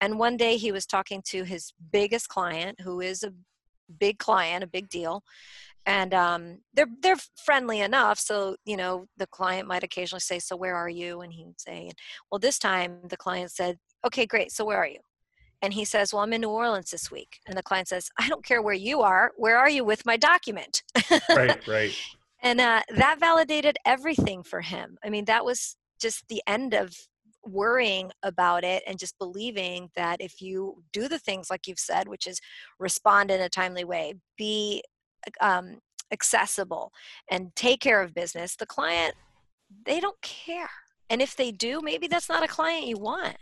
[0.00, 3.32] And one day he was talking to his biggest client, who is a
[3.98, 5.22] big client, a big deal.
[5.86, 10.56] And um, they're they're friendly enough, so you know the client might occasionally say, "So
[10.56, 11.92] where are you?" And he'd say,
[12.30, 14.50] "Well, this time the client said, okay, great.
[14.50, 14.98] So where are you?"
[15.62, 17.40] And he says, Well, I'm in New Orleans this week.
[17.46, 19.32] And the client says, I don't care where you are.
[19.36, 20.82] Where are you with my document?
[21.30, 21.92] right, right.
[22.42, 24.98] And uh, that validated everything for him.
[25.04, 26.94] I mean, that was just the end of
[27.46, 32.08] worrying about it and just believing that if you do the things like you've said,
[32.08, 32.40] which is
[32.78, 34.82] respond in a timely way, be
[35.40, 35.78] um,
[36.12, 36.92] accessible,
[37.30, 39.14] and take care of business, the client,
[39.84, 40.70] they don't care.
[41.10, 43.36] And if they do, maybe that's not a client you want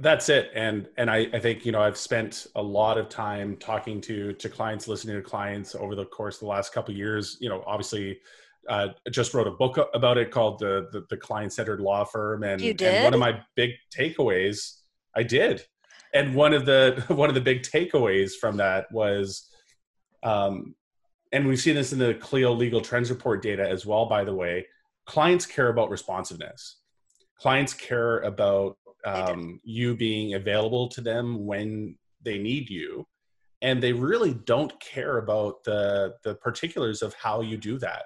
[0.00, 3.56] that's it and and I, I think you know i've spent a lot of time
[3.56, 7.38] talking to to clients listening to clients over the course of the last couple years
[7.40, 8.20] you know obviously
[8.68, 12.42] uh, just wrote a book about it called the the, the client centered law firm
[12.42, 14.78] and, and one of my big takeaways
[15.16, 15.64] i did.
[16.14, 19.48] And one of the one of the big takeaways from that was
[20.22, 20.74] um
[21.32, 24.34] and we've seen this in the clio legal trends report data as well by the
[24.34, 24.66] way
[25.06, 26.76] clients care about responsiveness.
[27.40, 28.76] Clients care about
[29.06, 33.06] um, you being available to them when they need you
[33.62, 38.04] and they really don't care about the the particulars of how you do that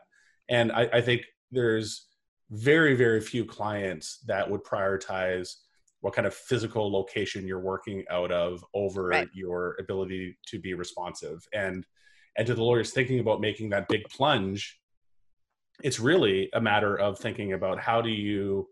[0.53, 2.09] and I, I, think there's
[2.51, 5.55] very very few clients that would prioritize
[6.01, 9.29] what kind of physical location you're working out of over right.
[9.33, 11.87] your ability to be responsive and
[12.37, 14.79] and to the lawyers thinking about making that big plunge
[15.83, 18.69] it's really a matter of thinking about how do you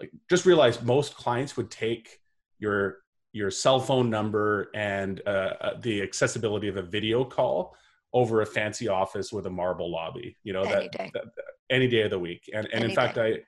[0.00, 2.18] like just realize most clients would take
[2.58, 2.98] your
[3.32, 7.74] your cell phone number and uh, uh, the accessibility of a video call
[8.14, 11.10] over a fancy office with a marble lobby you know any that, day.
[11.14, 11.24] that,
[11.70, 13.40] any day of the week and and any in fact day.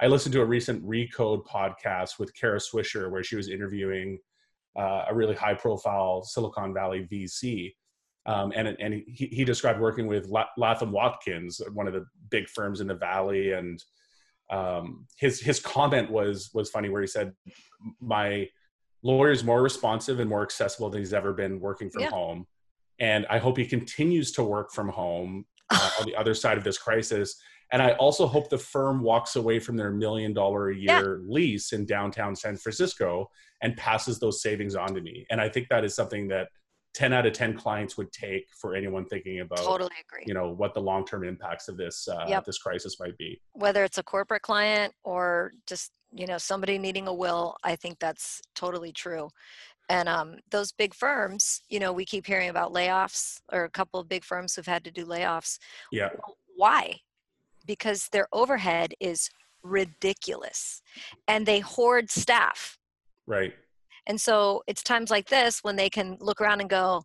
[0.00, 4.18] i i listened to a recent recode podcast with kara swisher where she was interviewing
[4.78, 7.72] uh, a really high profile silicon valley vc
[8.26, 12.80] um, and and he, he described working with latham watkins one of the big firms
[12.80, 13.82] in the valley and
[14.50, 17.32] um, his his comment was was funny where he said
[18.00, 18.48] my
[19.02, 22.10] lawyer is more responsive and more accessible than he's ever been working from yeah.
[22.10, 22.46] home
[22.98, 26.64] and i hope he continues to work from home uh, on the other side of
[26.64, 27.40] this crisis.
[27.72, 31.32] And i also hope the firm walks away from their million dollar a year yeah.
[31.34, 33.28] lease in downtown san francisco
[33.62, 35.26] and passes those savings on to me.
[35.30, 36.48] And i think that is something that
[36.94, 40.24] 10 out of 10 clients would take for anyone thinking about totally agree.
[40.26, 42.44] you know what the long-term impacts of this uh, yep.
[42.44, 43.38] this crisis might be.
[43.52, 47.98] Whether it's a corporate client or just you know somebody needing a will i think
[47.98, 49.28] that's totally true
[49.88, 54.00] and um, those big firms you know we keep hearing about layoffs or a couple
[54.00, 55.58] of big firms who've had to do layoffs.
[55.92, 56.10] Yeah.
[56.56, 57.00] Why?
[57.66, 59.28] Because their overhead is
[59.62, 60.82] ridiculous
[61.28, 62.78] and they hoard staff.
[63.26, 63.54] Right.
[64.06, 67.02] And so it's times like this when they can look around and go,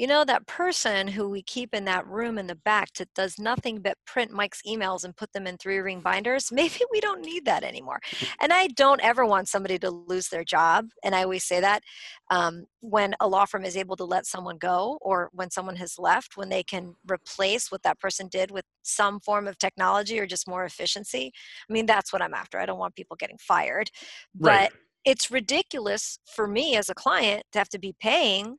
[0.00, 3.38] you know, that person who we keep in that room in the back that does
[3.38, 7.20] nothing but print Mike's emails and put them in three ring binders, maybe we don't
[7.20, 8.00] need that anymore.
[8.40, 10.86] And I don't ever want somebody to lose their job.
[11.04, 11.82] And I always say that
[12.30, 15.98] um, when a law firm is able to let someone go or when someone has
[15.98, 20.26] left, when they can replace what that person did with some form of technology or
[20.26, 21.30] just more efficiency.
[21.68, 22.58] I mean, that's what I'm after.
[22.58, 23.90] I don't want people getting fired.
[24.34, 28.58] But right it's ridiculous for me as a client to have to be paying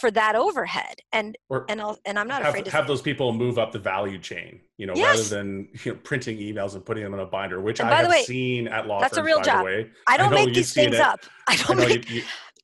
[0.00, 3.02] for that overhead and or and I'll, and I'm not have, afraid to have those
[3.02, 5.16] people move up the value chain you know yes.
[5.16, 8.08] rather than you know, printing emails and putting them in a binder which I have
[8.08, 9.66] way, seen at law that's firms, a real job
[10.06, 12.22] I don't I make these things up I don't I make you, you,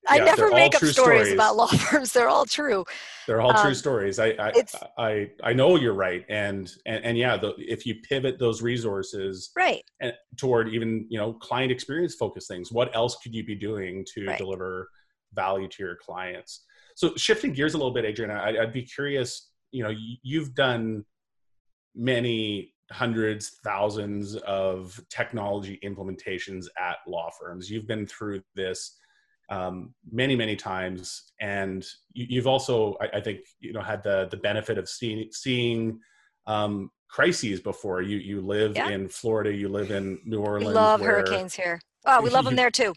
[0.09, 2.12] I never make up stories, stories, about law firms.
[2.12, 2.85] They're all true.
[3.27, 4.19] They're all um, true stories.
[4.19, 4.53] I I,
[4.97, 9.51] I I know you're right, and and and yeah, the, if you pivot those resources
[9.57, 13.55] right and toward even you know client experience focused things, what else could you be
[13.55, 14.38] doing to right.
[14.38, 14.88] deliver
[15.35, 16.64] value to your clients?
[16.99, 19.51] So shifting gears a little bit, Adrian, I, I'd be curious.
[19.71, 21.05] You know, you've done
[21.95, 27.71] many hundreds, thousands of technology implementations at law firms.
[27.71, 28.97] You've been through this
[29.49, 34.27] um, many many times and you, have also I, I, think you know had the
[34.33, 36.01] the benefit of seeing seeing
[36.49, 38.91] um, crises before you you live yeah.
[38.91, 42.57] in florida you live in new orleans we love hurricanes here oh we love them
[42.57, 42.93] there too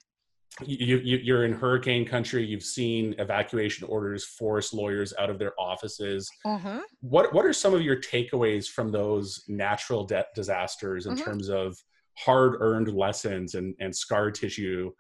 [0.65, 5.53] you, you you're in hurricane country you've seen evacuation orders force lawyers out of their
[5.59, 6.79] offices mm-hmm.
[6.99, 11.23] what what are some of your takeaways from those natural de- disasters in mm-hmm.
[11.23, 11.77] terms of
[12.17, 14.91] hard earned lessons and and scar tissue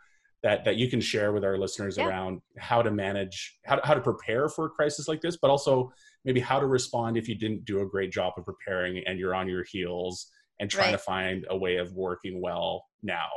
[0.41, 2.07] that that you can share with our listeners yeah.
[2.07, 5.51] around how to manage how to, how to prepare for a crisis like this but
[5.51, 5.91] also
[6.23, 9.35] maybe how to respond if you didn't do a great job of preparing and you're
[9.35, 10.91] on your heels and trying right.
[10.91, 13.27] to find a way of working well now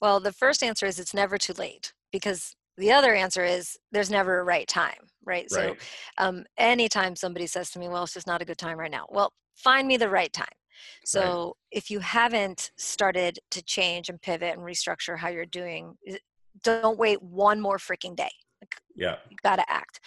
[0.00, 4.10] well the first answer is it's never too late because the other answer is there's
[4.10, 5.80] never a right time right, right.
[5.80, 5.86] so
[6.18, 9.06] um, anytime somebody says to me well it's just not a good time right now
[9.10, 10.46] well find me the right time
[11.04, 11.52] so right.
[11.70, 15.96] if you haven't started to change and pivot and restructure how you're doing,
[16.62, 18.30] don't wait one more freaking day.
[18.94, 19.16] Yeah.
[19.28, 20.00] You got to act.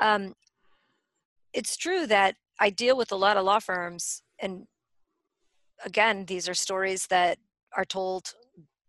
[0.00, 0.34] Um,
[1.52, 4.66] it's true that I deal with a lot of law firms, and
[5.84, 7.38] again, these are stories that
[7.76, 8.34] are told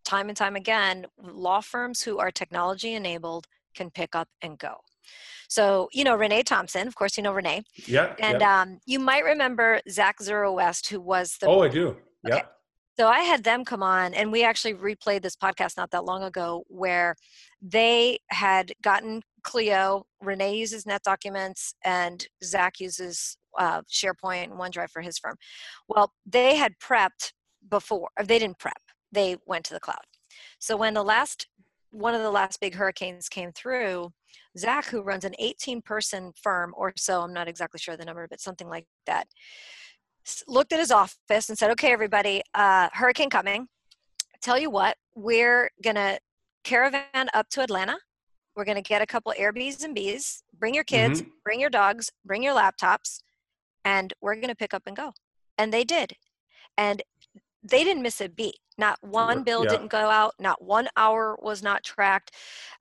[0.10, 1.06] time and time again.
[1.22, 3.46] Law firms who are technology enabled
[3.76, 4.76] can pick up and go.
[5.48, 7.64] So, you know, Renee Thompson, of course, you know Renee.
[7.88, 8.16] Yeah.
[8.20, 8.62] And yeah.
[8.62, 11.48] Um, you might remember Zach Zero West, who was the.
[11.48, 11.96] Oh, I do.
[12.28, 12.36] Yeah.
[12.36, 12.44] Okay.
[13.00, 16.22] So I had them come on, and we actually replayed this podcast not that long
[16.22, 17.16] ago where
[17.62, 20.06] they had gotten Clio.
[20.22, 25.36] Renee uses NetDocuments, and Zach uses uh, SharePoint and OneDrive for his firm.
[25.88, 27.32] Well, they had prepped
[27.70, 30.06] before, they didn't prep, they went to the cloud.
[30.60, 31.48] So when the last
[31.92, 34.12] one of the last big hurricanes came through,
[34.58, 38.28] Zach, who runs an 18 person firm or so, I'm not exactly sure the number,
[38.30, 39.28] but something like that,
[40.48, 43.68] looked at his office and said, Okay, everybody, uh, hurricane coming.
[44.42, 46.20] Tell you what, we're going to
[46.64, 47.98] caravan up to Atlanta.
[48.56, 50.44] We're going to get a couple Airbnbs and Bs.
[50.58, 51.32] Bring your kids, mm-hmm.
[51.44, 53.22] bring your dogs, bring your laptops,
[53.86, 55.14] and we're going to pick up and go.
[55.58, 56.14] And they did.
[56.78, 57.02] And
[57.64, 58.58] they didn't miss a beat.
[58.78, 59.72] Not one bill yeah.
[59.72, 60.34] didn't go out.
[60.40, 62.32] Not one hour was not tracked.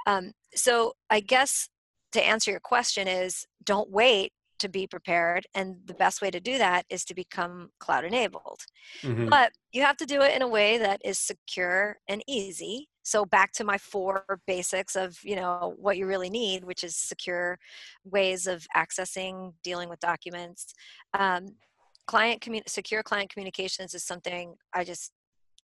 [0.06, 1.68] Um, so I guess
[2.12, 6.40] to answer your question is don't wait to be prepared and the best way to
[6.40, 8.60] do that is to become cloud enabled
[9.02, 9.28] mm-hmm.
[9.28, 13.24] but you have to do it in a way that is secure and easy so
[13.24, 17.58] back to my four basics of you know what you really need which is secure
[18.04, 20.74] ways of accessing dealing with documents
[21.16, 21.46] um,
[22.08, 25.12] client commun- secure client communications is something i just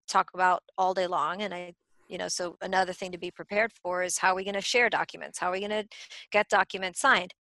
[0.08, 1.73] talk about all day long and i
[2.08, 4.62] you know so another thing to be prepared for is how are we going to
[4.62, 5.39] share documents?
[5.39, 5.88] How are we going to
[6.32, 7.34] get documents signed?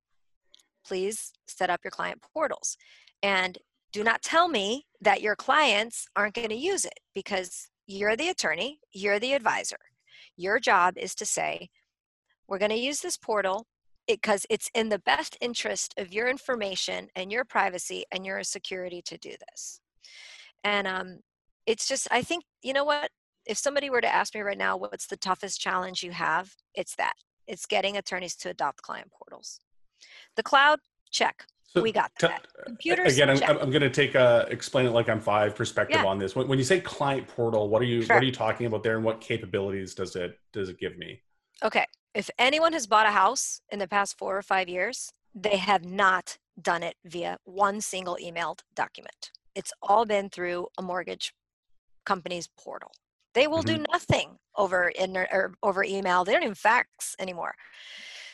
[0.85, 2.77] Please set up your client portals.
[3.21, 3.57] And
[3.91, 8.29] do not tell me that your clients aren't going to use it because you're the
[8.29, 9.77] attorney you're the advisor.
[10.35, 11.69] Your job is to say
[12.47, 13.67] we're going to use this portal
[14.07, 19.01] because it's in the best interest of your information and your privacy and your security
[19.03, 19.79] to do this.
[20.63, 21.19] And um,
[21.65, 23.09] it's just i think you know what?
[23.45, 26.55] If somebody were to ask me right now what's the toughest challenge you have?
[26.75, 27.13] It's that.
[27.47, 29.59] It's getting attorneys to adopt client portals.
[30.37, 30.79] The cloud?
[31.11, 31.45] Check.
[31.67, 32.45] So we got that.
[32.67, 33.15] computers?
[33.15, 36.05] again i'm, I'm going to take a explain it like i'm five perspective yeah.
[36.05, 36.35] on this.
[36.35, 38.15] When, when, you say client portal what are you sure.
[38.15, 41.21] what are you talking about there and what capabilities does it does it give me
[41.63, 45.57] okay if anyone has bought a house in the past four or five years they
[45.57, 51.33] have not done it via one single emailed document it's all been through a mortgage
[52.05, 52.91] company's portal
[53.33, 53.77] they will mm-hmm.
[53.77, 56.23] do nothing over in or over email.
[56.23, 57.55] They don't even fax anymore.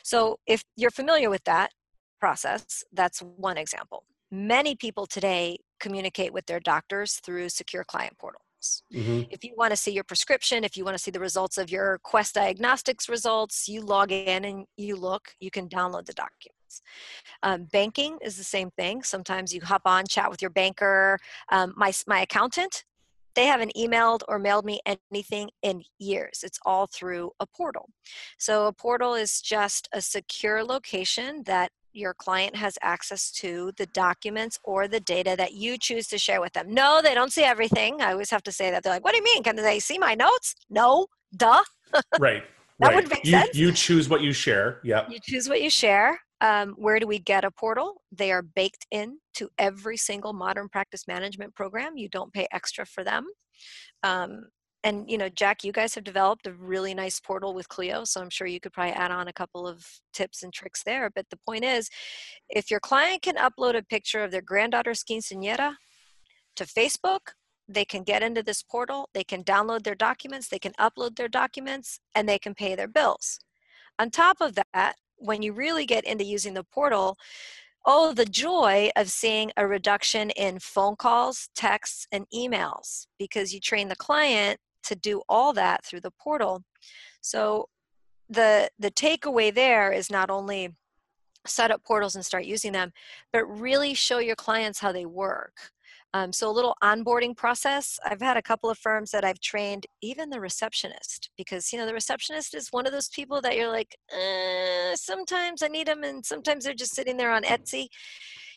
[0.03, 1.71] So if you're familiar with that
[2.19, 4.03] process, that's one example.
[4.31, 8.17] Many people today communicate with their doctors through secure client
[8.93, 9.23] Mm-hmm.
[9.29, 11.69] If you want to see your prescription, if you want to see the results of
[11.69, 16.81] your Quest Diagnostics results, you log in and you look, you can download the documents.
[17.43, 19.03] Um, banking is the same thing.
[19.03, 21.17] Sometimes you hop on, chat with your banker.
[21.51, 22.83] Um, my, my accountant
[23.35, 26.41] they haven't emailed or mailed me anything in years.
[26.43, 27.89] It's all through a portal.
[28.37, 33.85] So a portal is just a secure location that your client has access to the
[33.87, 36.73] documents or the data that you choose to share with them.
[36.73, 38.01] No, they don't see everything.
[38.01, 38.83] I always have to say that.
[38.83, 39.43] They're like, what do you mean?
[39.43, 40.55] Can they see my notes?
[40.69, 41.63] No, duh.
[42.19, 42.43] right.
[42.79, 42.95] that right.
[42.95, 43.55] would make you, sense.
[43.55, 44.79] You choose what you share.
[44.83, 45.07] Yeah.
[45.09, 46.19] You choose what you share.
[46.41, 48.01] Um, where do we get a portal?
[48.11, 51.97] They are baked in to every single modern practice management program.
[51.97, 53.25] You don't pay extra for them.
[54.03, 54.45] Um,
[54.83, 58.21] and you know, Jack, you guys have developed a really nice portal with Clio, so
[58.21, 61.09] I'm sure you could probably add on a couple of tips and tricks there.
[61.13, 61.89] But the point is,
[62.49, 65.75] if your client can upload a picture of their granddaughter's quinceañera
[66.55, 67.33] to Facebook,
[67.67, 71.27] they can get into this portal, they can download their documents, they can upload their
[71.27, 73.39] documents, and they can pay their bills.
[73.99, 77.17] On top of that, when you really get into using the portal,
[77.85, 83.59] oh, the joy of seeing a reduction in phone calls, texts, and emails because you
[83.59, 86.63] train the client to do all that through the portal.
[87.21, 87.67] So
[88.29, 90.75] the the takeaway there is not only
[91.47, 92.91] set up portals and start using them,
[93.33, 95.71] but really show your clients how they work.
[96.13, 97.99] Um, so a little onboarding process.
[98.03, 101.85] I've had a couple of firms that I've trained, even the receptionist, because you know
[101.85, 106.03] the receptionist is one of those people that you're like, uh, sometimes I need them,
[106.03, 107.87] and sometimes they're just sitting there on Etsy.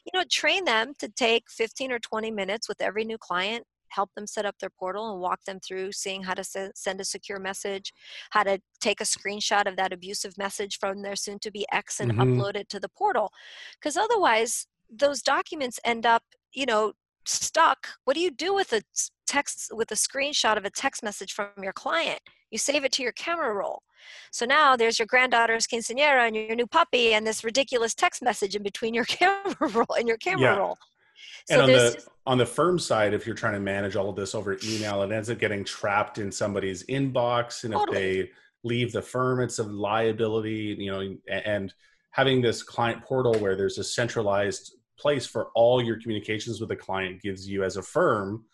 [0.05, 4.11] You know, train them to take 15 or 20 minutes with every new client help
[4.15, 7.39] them set up their portal and walk them through seeing how to send a secure
[7.39, 7.93] message,
[8.31, 12.01] how to take a screenshot of that abusive message from their soon to be ex
[12.01, 12.23] and mm-hmm.
[12.23, 13.31] upload it to the portal.
[13.79, 16.23] Because otherwise, those documents end up,
[16.53, 16.93] you know,
[17.25, 17.89] stuck.
[18.05, 18.83] What do you do with a
[19.27, 22.21] text with a screenshot of a text message from your client?
[22.51, 23.83] You save it to your camera roll.
[24.31, 28.55] So now there's your granddaughter's quinceanera and your new puppy and this ridiculous text message
[28.55, 30.57] in between your camera roll and your camera yeah.
[30.57, 30.77] roll.
[31.47, 34.09] So and on the just, on the firm side, if you're trying to manage all
[34.09, 37.97] of this over email, it ends up getting trapped in somebody's inbox, and totally.
[37.97, 38.31] if they
[38.65, 40.77] leave the firm, it's a liability.
[40.79, 41.75] You know, and
[42.11, 46.77] having this client portal where there's a centralized place for all your communications with the
[46.77, 48.45] client gives you, as a firm,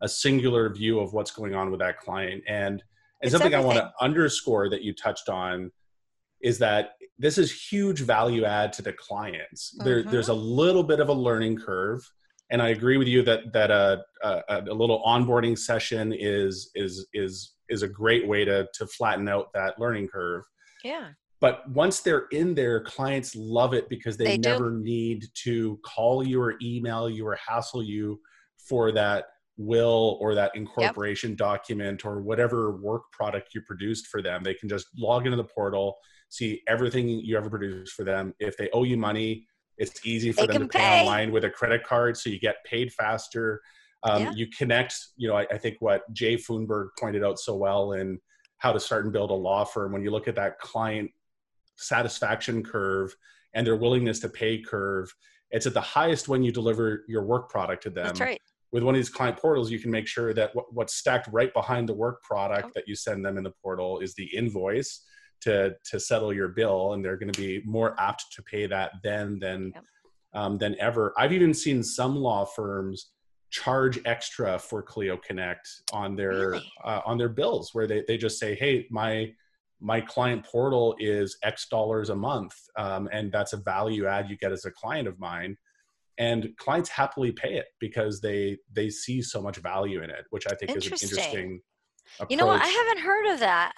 [0.00, 2.42] a singular view of what's going on with that client.
[2.48, 2.82] And
[3.20, 3.76] and something everything.
[3.76, 5.70] I want to underscore that you touched on
[6.40, 9.74] is that this is huge value add to the clients.
[9.80, 10.10] Mm-hmm.
[10.10, 12.08] There's a little bit of a learning curve
[12.50, 17.06] and I agree with you that that a, a, a little onboarding session is is
[17.12, 20.44] is is a great way to to flatten out that learning curve.
[20.84, 21.08] Yeah.
[21.40, 24.82] But once they're in there, clients love it because they, they never do.
[24.82, 28.20] need to call you or email you or hassle you
[28.56, 29.26] for that
[29.56, 31.38] will or that incorporation yep.
[31.38, 34.42] document or whatever work product you produced for them.
[34.42, 35.96] They can just log into the portal,
[36.28, 38.34] see everything you ever produced for them.
[38.40, 39.46] If they owe you money,
[39.78, 40.78] it's easy for they them to pay.
[40.78, 41.00] pay.
[41.00, 43.62] online with a credit card, so you get paid faster.
[44.02, 44.32] Um, yeah.
[44.32, 44.94] You connect.
[45.16, 48.18] You know, I, I, think what Jay Foonberg pointed out so well in
[48.58, 49.92] how to start and build a law firm.
[49.92, 51.10] When you look at that client
[51.76, 53.14] satisfaction curve
[53.54, 55.12] and their willingness to pay curve,
[55.50, 58.06] it's at the highest when you deliver your work product to them.
[58.06, 58.40] That's right.
[58.70, 61.52] With one of these client portals, you can make sure that what, what's stacked right
[61.54, 62.72] behind the work product oh.
[62.74, 65.04] that you send them in the portal is the invoice
[65.40, 68.92] to to settle your bill and they're going to be more apt to pay that
[69.02, 69.84] then than yep.
[70.34, 73.10] um, than ever i've even seen some law firms
[73.50, 76.72] charge extra for clio connect on their really?
[76.84, 79.30] uh, on their bills where they, they just say hey my
[79.80, 84.36] my client portal is x dollars a month um, and that's a value add you
[84.36, 85.56] get as a client of mine
[86.18, 90.46] and clients happily pay it because they they see so much value in it which
[90.46, 91.60] i think is an interesting
[92.16, 92.30] approach.
[92.30, 93.72] you know what i haven't heard of that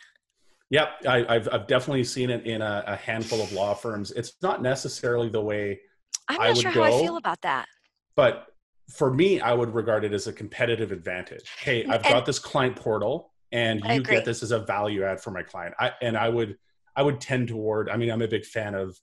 [0.71, 4.13] Yep, I, have I've definitely seen it in a, a, handful of law firms.
[4.13, 5.81] It's not necessarily the way
[6.29, 7.67] I'm not sure go, how I feel about that.
[8.15, 8.47] But
[8.89, 11.51] for me, I would regard it as a competitive advantage.
[11.59, 15.21] Hey, I've and, got this client portal, and you get this as a value add
[15.21, 15.75] for my client.
[15.81, 16.57] I, and I would
[16.95, 17.89] I would tend toward.
[17.89, 18.97] I mean, I'm a big fan of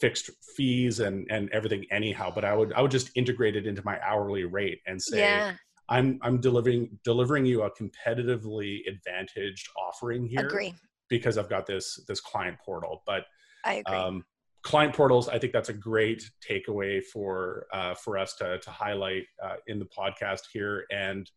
[0.00, 3.82] fixed fees and and everything anyhow, but I would I would just integrate it into
[3.86, 5.20] my hourly rate and say.
[5.20, 5.54] Yeah.
[5.88, 10.44] I'm I'm delivering delivering you a competitively advantaged offering here.
[10.44, 10.74] Agree
[11.08, 13.02] because I've got this this client portal.
[13.06, 13.24] But
[13.64, 13.96] I agree.
[13.96, 14.24] Um,
[14.62, 19.24] client portals, I think that's a great takeaway for uh, for us to to highlight
[19.42, 21.30] uh, in the podcast here, and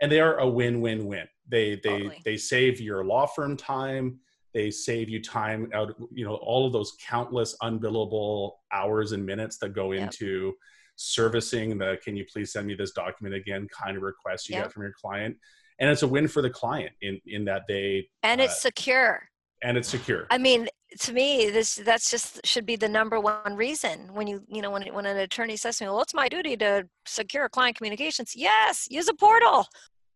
[0.00, 1.26] and they are a win win win.
[1.48, 2.22] They they totally.
[2.24, 4.20] they save your law firm time.
[4.54, 5.94] They save you time out.
[6.12, 10.02] You know all of those countless unbillable hours and minutes that go yep.
[10.02, 10.54] into
[10.96, 14.64] servicing the can you please send me this document again kind of request you yep.
[14.64, 15.36] get from your client
[15.78, 19.28] and it's a win for the client in in that they and it's uh, secure.
[19.62, 20.26] and it's secure.
[20.30, 20.68] I mean
[21.00, 24.70] to me this that's just should be the number one reason when you you know
[24.70, 28.34] when when an attorney says to me well it's my duty to secure client communications.
[28.34, 29.66] Yes use a portal.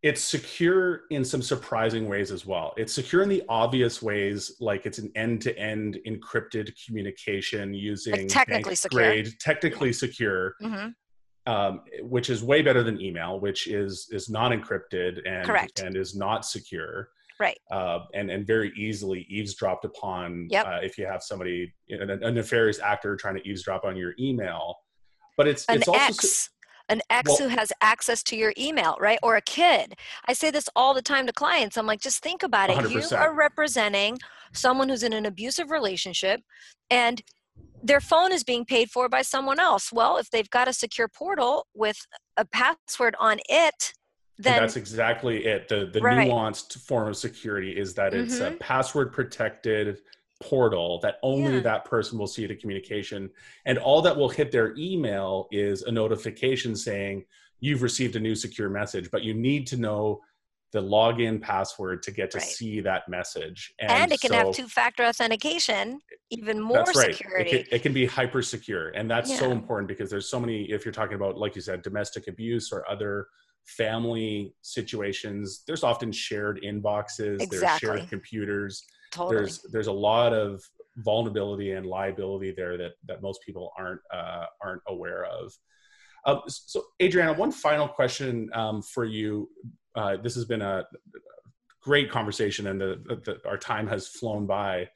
[0.02, 2.72] It's secure in some surprising ways as well.
[2.78, 8.76] It's secure in the obvious ways, like it's an end-to-end encrypted communication using like technically
[8.76, 10.88] secure, grade, technically secure, mm-hmm
[11.50, 15.80] um, which is way better than email, which is is not encrypted and Correct.
[15.80, 17.10] and is not secure.
[17.40, 17.58] Right.
[17.72, 20.66] Uh, and and very easily eavesdropped upon yep.
[20.66, 24.76] uh, if you have somebody a, a, nefarious actor trying to eavesdrop on your email.
[25.36, 26.50] But it's an it's also
[26.90, 29.18] an ex well, who has access to your email, right?
[29.22, 29.94] Or a kid.
[30.26, 31.76] I say this all the time to clients.
[31.76, 32.76] I'm like, just think about it.
[32.76, 33.10] 100%.
[33.10, 34.18] You are representing
[34.52, 36.42] someone who's in an abusive relationship
[36.90, 37.22] and
[37.82, 39.92] their phone is being paid for by someone else.
[39.92, 41.96] Well, if they've got a secure portal with
[42.36, 43.92] a password on it,
[44.38, 45.68] then and that's exactly it.
[45.68, 46.30] The the right.
[46.30, 48.54] nuanced form of security is that it's mm-hmm.
[48.54, 49.98] a password protected
[50.40, 51.60] portal that only yeah.
[51.60, 53.28] that person will see the communication
[53.66, 57.22] and all that will hit their email is a notification saying
[57.60, 60.18] you've received a new secure message but you need to know
[60.72, 62.46] the login password to get to right.
[62.46, 63.74] see that message.
[63.80, 66.00] And, and it can so, have two-factor authentication,
[66.30, 67.14] even more that's right.
[67.14, 67.50] security.
[67.50, 69.38] It can, it can be hyper secure, and that's yeah.
[69.38, 70.64] so important because there's so many.
[70.70, 73.26] If you're talking about, like you said, domestic abuse or other
[73.64, 77.58] family situations, there's often shared inboxes, exactly.
[77.58, 78.84] there's shared computers.
[79.12, 79.36] Totally.
[79.36, 80.62] There's there's a lot of
[80.98, 85.52] vulnerability and liability there that that most people aren't uh, aren't aware of.
[86.26, 89.48] Uh, so, Adriana, one final question um, for you
[89.94, 90.86] uh, this has been a
[91.82, 94.88] great conversation and the, the, our time has flown by.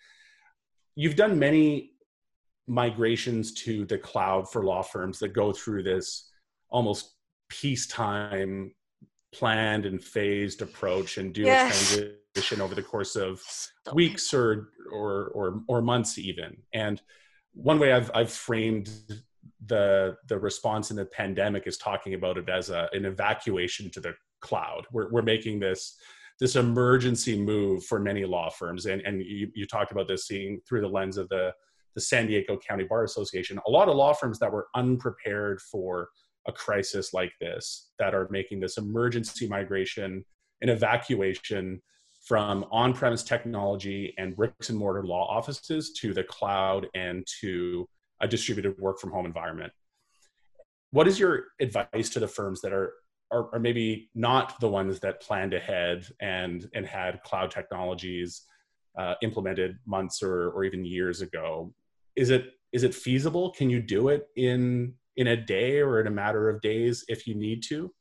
[0.96, 1.92] You've done many
[2.66, 6.30] migrations to the cloud for law firms that go through this
[6.68, 7.14] almost
[7.48, 8.72] peacetime
[9.32, 11.96] planned and phased approach and do yes.
[11.96, 13.42] a transition over the course of
[13.92, 17.02] weeks or, or or or months even and
[17.52, 18.90] one way I've I've framed
[19.66, 24.00] the the response in the pandemic is talking about it as a, an evacuation to
[24.00, 24.14] the
[24.48, 24.82] cloud.
[24.92, 25.82] We're, we're making this
[26.40, 30.60] this emergency move for many law firms, and and you, you talked about this seeing
[30.66, 31.52] through the lens of the
[31.94, 33.60] the San Diego County Bar Association.
[33.66, 36.08] A lot of law firms that were unprepared for
[36.46, 40.24] a crisis like this that are making this emergency migration
[40.60, 41.80] and evacuation
[42.28, 47.86] from on-premise technology and bricks and mortar law offices to the cloud and to
[48.20, 49.72] a distributed work from home environment.
[50.90, 52.92] What is your advice to the firms that are
[53.30, 58.42] are, are maybe not the ones that planned ahead and and had cloud technologies
[58.98, 61.72] uh, implemented months or or even years ago.
[62.16, 63.50] Is it is it feasible?
[63.50, 67.26] Can you do it in in a day or in a matter of days if
[67.26, 67.92] you need to?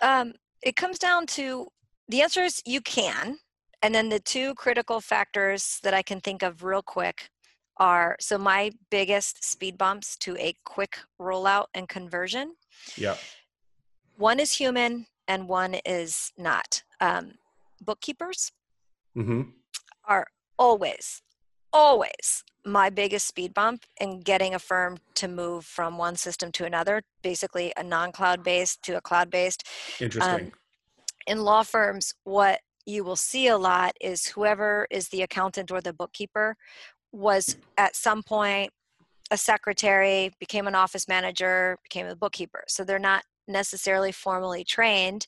[0.00, 1.68] Um, it comes down to
[2.08, 3.38] the answer is you can.
[3.84, 7.28] And then the two critical factors that I can think of real quick
[7.78, 12.54] are so my biggest speed bumps to a quick rollout and conversion.
[12.96, 13.16] Yeah
[14.22, 16.84] one is human and one is not.
[17.00, 17.32] Um,
[17.80, 18.52] bookkeepers
[19.16, 19.42] mm-hmm.
[20.04, 21.22] are always,
[21.72, 26.64] always my biggest speed bump in getting a firm to move from one system to
[26.64, 29.66] another, basically a non cloud based to a cloud based.
[30.00, 30.46] Interesting.
[30.46, 30.52] Um,
[31.26, 35.80] in law firms, what you will see a lot is whoever is the accountant or
[35.80, 36.56] the bookkeeper
[37.10, 38.70] was at some point
[39.32, 42.62] a secretary, became an office manager, became a bookkeeper.
[42.68, 45.26] So they're not necessarily formally trained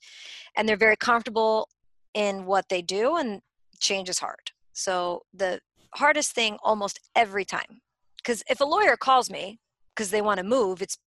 [0.56, 1.68] and they're very comfortable
[2.14, 3.40] in what they do and
[3.80, 4.52] change is hard.
[4.72, 5.60] So the
[5.94, 7.80] hardest thing almost every time
[8.16, 9.60] because if a lawyer calls me
[9.94, 10.98] because they want to move it's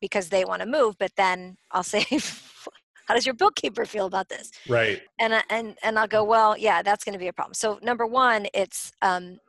[0.00, 2.06] because they want to move but then i'll say
[3.10, 4.52] how does your bookkeeper feel about this?
[4.68, 5.02] Right.
[5.18, 7.54] And and and i'll go well yeah that's going to be a problem.
[7.54, 9.40] So number one it's um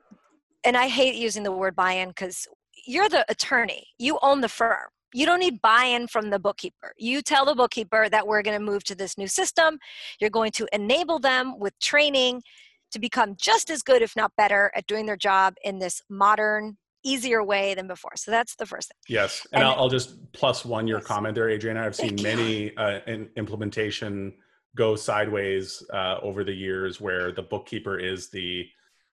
[0.64, 2.48] and i hate using the word buy-in because
[2.88, 3.86] you're the attorney.
[4.00, 6.94] You own the firm you don't need buy-in from the bookkeeper.
[6.98, 9.78] You tell the bookkeeper that we're going to move to this new system.
[10.20, 12.44] You're going to enable them with training
[12.92, 16.78] to become just as good if not better at doing their job in this modern
[17.04, 18.12] easier way than before.
[18.16, 18.98] So that's the first thing.
[19.08, 21.08] Yes and, and I'll, I'll, just plus one your yes.
[21.08, 24.34] comment there adrian i've seen many uh, in implementation
[24.76, 28.66] go sideways uh, over the years where the bookkeeper is the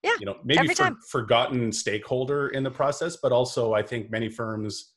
[0.03, 4.29] yeah, you know maybe for, forgotten stakeholder in the process but also i think many
[4.29, 4.93] firms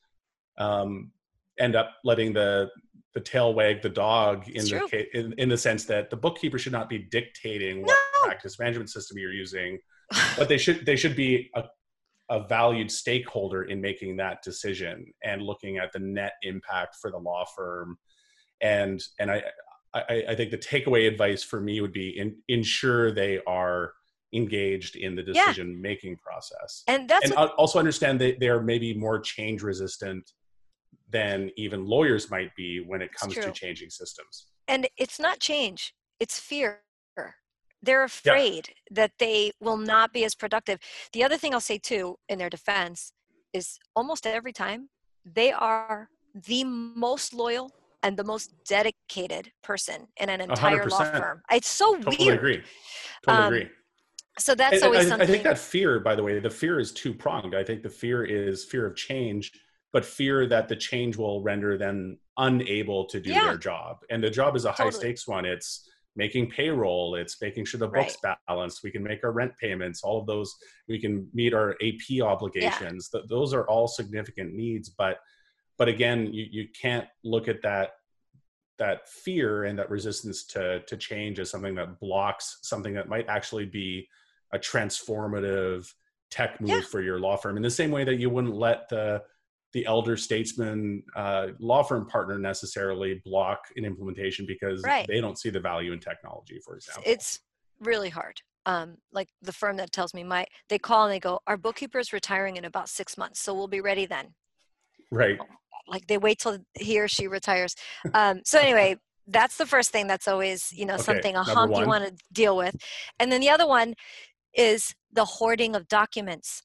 [0.59, 1.11] um,
[1.59, 2.71] end up letting the
[3.15, 6.73] the tail wag the dog in the in, in the sense that the bookkeeper should
[6.73, 8.29] not be dictating what no.
[8.29, 9.79] practice management system you're using,
[10.37, 11.65] but they should they should be a,
[12.31, 17.19] a valued stakeholder in making that decision and looking at the net impact for the
[17.19, 17.99] law firm.
[18.63, 19.43] And and I
[19.95, 23.93] I, I think the takeaway advice for me would be in, ensure they are
[24.33, 28.63] engaged in the decision making process and that's and what, also understand that they are
[28.63, 30.33] maybe more change resistant
[31.13, 34.47] than even lawyers might be when it comes to changing systems.
[34.69, 36.81] And it's not change, it's fear.
[37.85, 38.75] They're afraid yeah.
[38.93, 40.79] that they will not be as productive.
[41.13, 43.13] The other thing I'll say too, in their defense,
[43.53, 44.89] is almost every time
[45.25, 47.73] they are the most loyal
[48.05, 50.91] and the most dedicated person in an entire 100%.
[50.91, 51.43] law firm.
[51.51, 52.05] It's so weird.
[52.05, 52.39] totally weird.
[52.39, 52.63] Agree.
[53.27, 53.71] Totally um, agree.
[54.39, 55.29] So that's and, always I, something.
[55.29, 57.55] I think that fear, by the way, the fear is two pronged.
[57.55, 59.53] I think the fear is fear of change
[59.93, 63.45] but fear that the change will render them unable to do yeah.
[63.45, 63.99] their job.
[64.11, 64.91] And the job is a totally.
[64.91, 65.45] high stakes one.
[65.45, 68.37] It's making payroll, it's making sure the books right.
[68.47, 70.55] balance, we can make our rent payments, all of those,
[70.89, 73.09] we can meet our AP obligations.
[73.15, 73.21] Yeah.
[73.29, 75.19] those are all significant needs, but
[75.79, 77.93] but again, you, you can't look at that
[78.79, 83.29] that fear and that resistance to to change as something that blocks something that might
[83.29, 84.09] actually be
[84.53, 85.91] a transformative
[86.31, 86.81] tech move yeah.
[86.81, 89.23] for your law firm in the same way that you wouldn't let the
[89.73, 95.07] the elder statesman uh, law firm partner necessarily block an implementation because right.
[95.09, 97.03] they don't see the value in technology, for example.
[97.07, 97.41] It's
[97.81, 98.41] really hard.
[98.65, 101.99] Um, like the firm that tells me my they call and they go, our bookkeeper
[101.99, 104.35] is retiring in about six months, so we'll be ready then.
[105.11, 105.39] Right.
[105.89, 107.75] Like they wait till he or she retires.
[108.15, 108.97] Um, so anyway,
[109.27, 111.81] that's the first thing that's always you know okay, something a hump one.
[111.81, 112.77] you want to deal with,
[113.19, 113.95] and then the other one
[114.55, 116.63] is the hoarding of documents.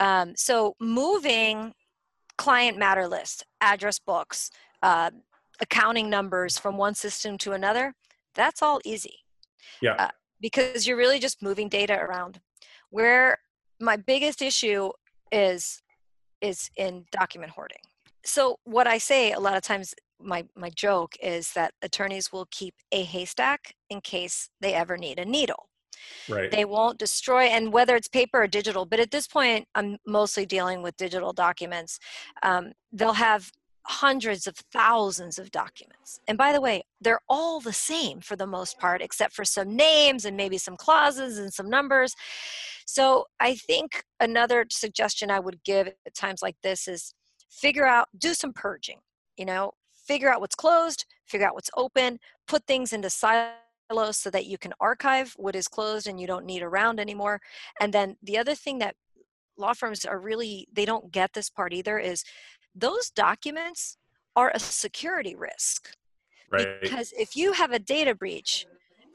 [0.00, 1.74] Um, so moving
[2.38, 4.50] client matter lists, address books,
[4.82, 5.10] uh,
[5.60, 7.94] accounting numbers from one system to another,
[8.34, 9.18] that's all easy.
[9.82, 9.94] Yeah.
[9.98, 10.08] Uh,
[10.40, 12.40] because you're really just moving data around.
[12.88, 13.38] Where
[13.78, 14.90] my biggest issue
[15.30, 15.82] is
[16.40, 17.82] is in document hoarding.
[18.24, 22.46] So what I say a lot of times my my joke is that attorneys will
[22.50, 25.69] keep a haystack in case they ever need a needle.
[26.28, 26.50] Right.
[26.50, 30.46] They won't destroy, and whether it's paper or digital, but at this point, I'm mostly
[30.46, 31.98] dealing with digital documents.
[32.42, 33.50] Um, they'll have
[33.86, 36.20] hundreds of thousands of documents.
[36.28, 39.74] And by the way, they're all the same for the most part, except for some
[39.74, 42.14] names and maybe some clauses and some numbers.
[42.86, 47.14] So I think another suggestion I would give at times like this is
[47.48, 48.98] figure out, do some purging,
[49.36, 49.72] you know,
[50.06, 53.10] figure out what's closed, figure out what's open, put things into
[53.90, 57.40] silos so that you can archive what is closed and you don't need around anymore.
[57.80, 58.94] And then the other thing that
[59.56, 62.24] law firms are really, they don't get this part either is
[62.74, 63.96] those documents
[64.36, 65.90] are a security risk.
[66.50, 66.80] Right.
[66.80, 68.66] Because if you have a data breach,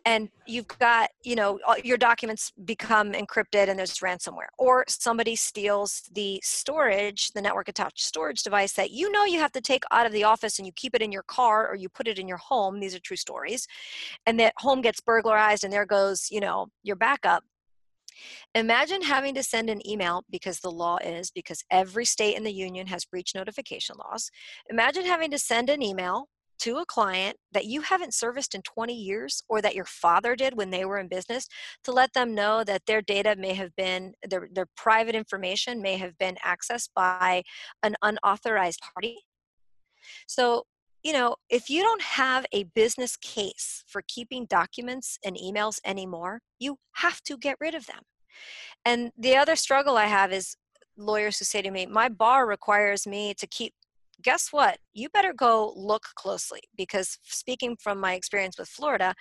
[0.05, 6.03] and you've got you know your documents become encrypted and there's ransomware or somebody steals
[6.13, 10.05] the storage the network attached storage device that you know you have to take out
[10.05, 12.27] of the office and you keep it in your car or you put it in
[12.27, 12.79] your home.
[12.79, 13.67] These are true stories.
[14.25, 17.43] And that home gets burglarized and there goes you know your backup.
[18.53, 22.53] Imagine having to send an email because the law is, because every state in the
[22.53, 24.31] union has breach notification laws.
[24.69, 26.29] Imagine having to send an email
[26.59, 30.55] to a client that you haven't serviced in 20 years or that your father did
[30.55, 31.47] when they were in business
[31.83, 35.97] to let them know that their data may have been their, their private information may
[35.97, 37.43] have been accessed by
[37.83, 39.17] an unauthorized party.
[40.27, 40.63] So
[41.03, 46.41] you know if you don't have a business case for keeping documents and emails anymore
[46.59, 48.01] you have to get rid of them.
[48.83, 50.55] And the other struggle i have is
[50.97, 53.73] lawyers who say to me my bar requires me to keep
[54.25, 54.79] guess what?
[54.93, 59.13] You better go look closely because speaking from my experience with Florida,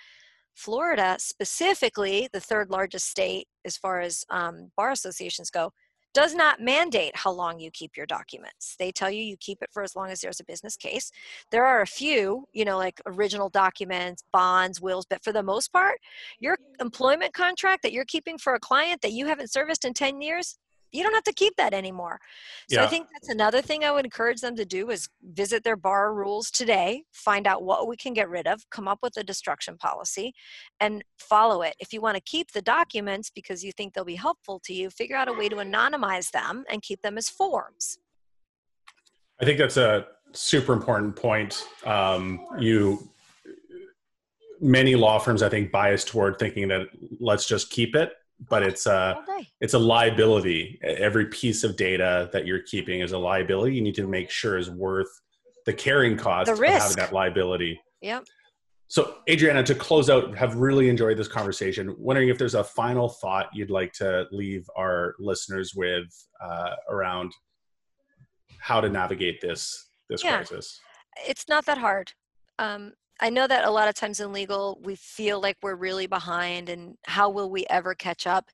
[0.55, 5.71] Florida, specifically the third largest state as far as um, bar associations go,
[6.15, 8.75] does not mandate how long you keep your documents.
[8.79, 11.11] They tell you you keep it for as long as there's a business case.
[11.51, 15.73] There are a few, you know, like original documents, bonds, wills, but for the most
[15.73, 15.99] part,
[16.39, 20.21] your employment contract that you're keeping for a client that you haven't serviced in 10
[20.21, 20.57] years,
[20.95, 22.19] you don't have to keep that anymore.
[22.69, 22.85] So yeah.
[22.85, 26.13] I think that's another thing I would encourage them to do is visit their bar
[26.13, 29.77] rules today, find out what we can get rid of, come up with a destruction
[29.77, 30.33] policy
[30.79, 31.75] and follow it.
[31.79, 34.89] If you want to keep the documents because you think they'll be helpful to you,
[34.89, 37.97] figure out a way to anonymize them and keep them as forms.
[39.41, 41.65] I think that's a super important point.
[41.85, 43.09] Um, you
[44.61, 46.87] many law firms I think bias toward thinking that
[47.19, 48.13] let's just keep it
[48.49, 49.23] but it's a
[49.61, 50.79] it's a liability.
[50.83, 53.75] Every piece of data that you're keeping is a liability.
[53.75, 55.09] You need to make sure is worth
[55.65, 57.79] the carrying cost the of having that liability.
[58.01, 58.25] Yep.
[58.87, 61.95] So, Adriana, to close out, have really enjoyed this conversation.
[61.97, 66.05] Wondering if there's a final thought you'd like to leave our listeners with
[66.39, 67.31] uh, around
[68.59, 70.37] how to navigate this this yeah.
[70.37, 70.79] crisis.
[71.27, 72.11] It's not that hard.
[72.59, 76.07] Um, I know that a lot of times in legal, we feel like we're really
[76.07, 78.49] behind and how will we ever catch up?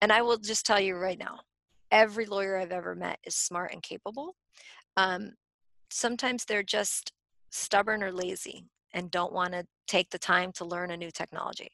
[0.00, 1.40] And I will just tell you right now
[1.90, 4.34] every lawyer I've ever met is smart and capable.
[4.96, 5.32] Um,
[5.90, 7.12] sometimes they're just
[7.50, 11.68] stubborn or lazy and don't want to take the time to learn a new technology.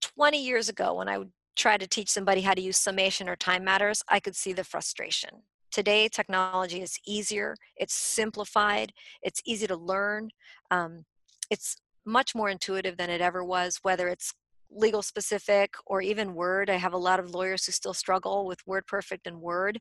[0.00, 3.36] 20 years ago, when I would try to teach somebody how to use summation or
[3.36, 5.42] time matters, I could see the frustration.
[5.70, 8.92] Today, technology is easier, it's simplified,
[9.22, 10.30] it's easy to learn,
[10.70, 11.04] um,
[11.50, 14.32] it's much more intuitive than it ever was, whether it's
[14.70, 16.70] legal specific or even Word.
[16.70, 19.78] I have a lot of lawyers who still struggle with WordPerfect and Word.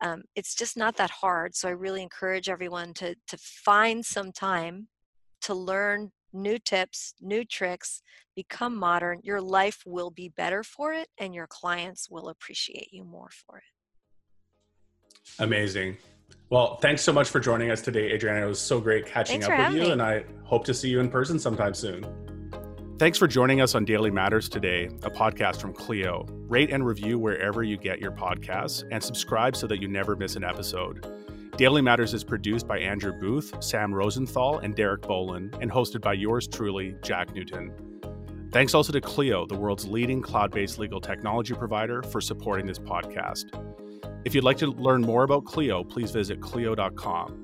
[0.00, 1.54] Um, it's just not that hard.
[1.54, 4.88] So I really encourage everyone to, to find some time
[5.42, 8.02] to learn new tips, new tricks,
[8.34, 9.20] become modern.
[9.22, 13.58] Your life will be better for it, and your clients will appreciate you more for
[13.58, 13.73] it.
[15.38, 15.96] Amazing.
[16.50, 18.44] Well, thanks so much for joining us today, Adriana.
[18.44, 21.00] It was so great catching thanks up with you, and I hope to see you
[21.00, 22.04] in person sometime soon.
[22.98, 26.26] Thanks for joining us on Daily Matters today, a podcast from Clio.
[26.48, 30.36] Rate and review wherever you get your podcasts and subscribe so that you never miss
[30.36, 31.04] an episode.
[31.56, 36.12] Daily Matters is produced by Andrew Booth, Sam Rosenthal, and Derek Bolin, and hosted by
[36.12, 37.72] yours truly, Jack Newton.
[38.52, 42.78] Thanks also to Clio, the world's leading cloud based legal technology provider, for supporting this
[42.78, 43.46] podcast.
[44.24, 47.43] If you'd like to learn more about Clio, please visit Clio.com.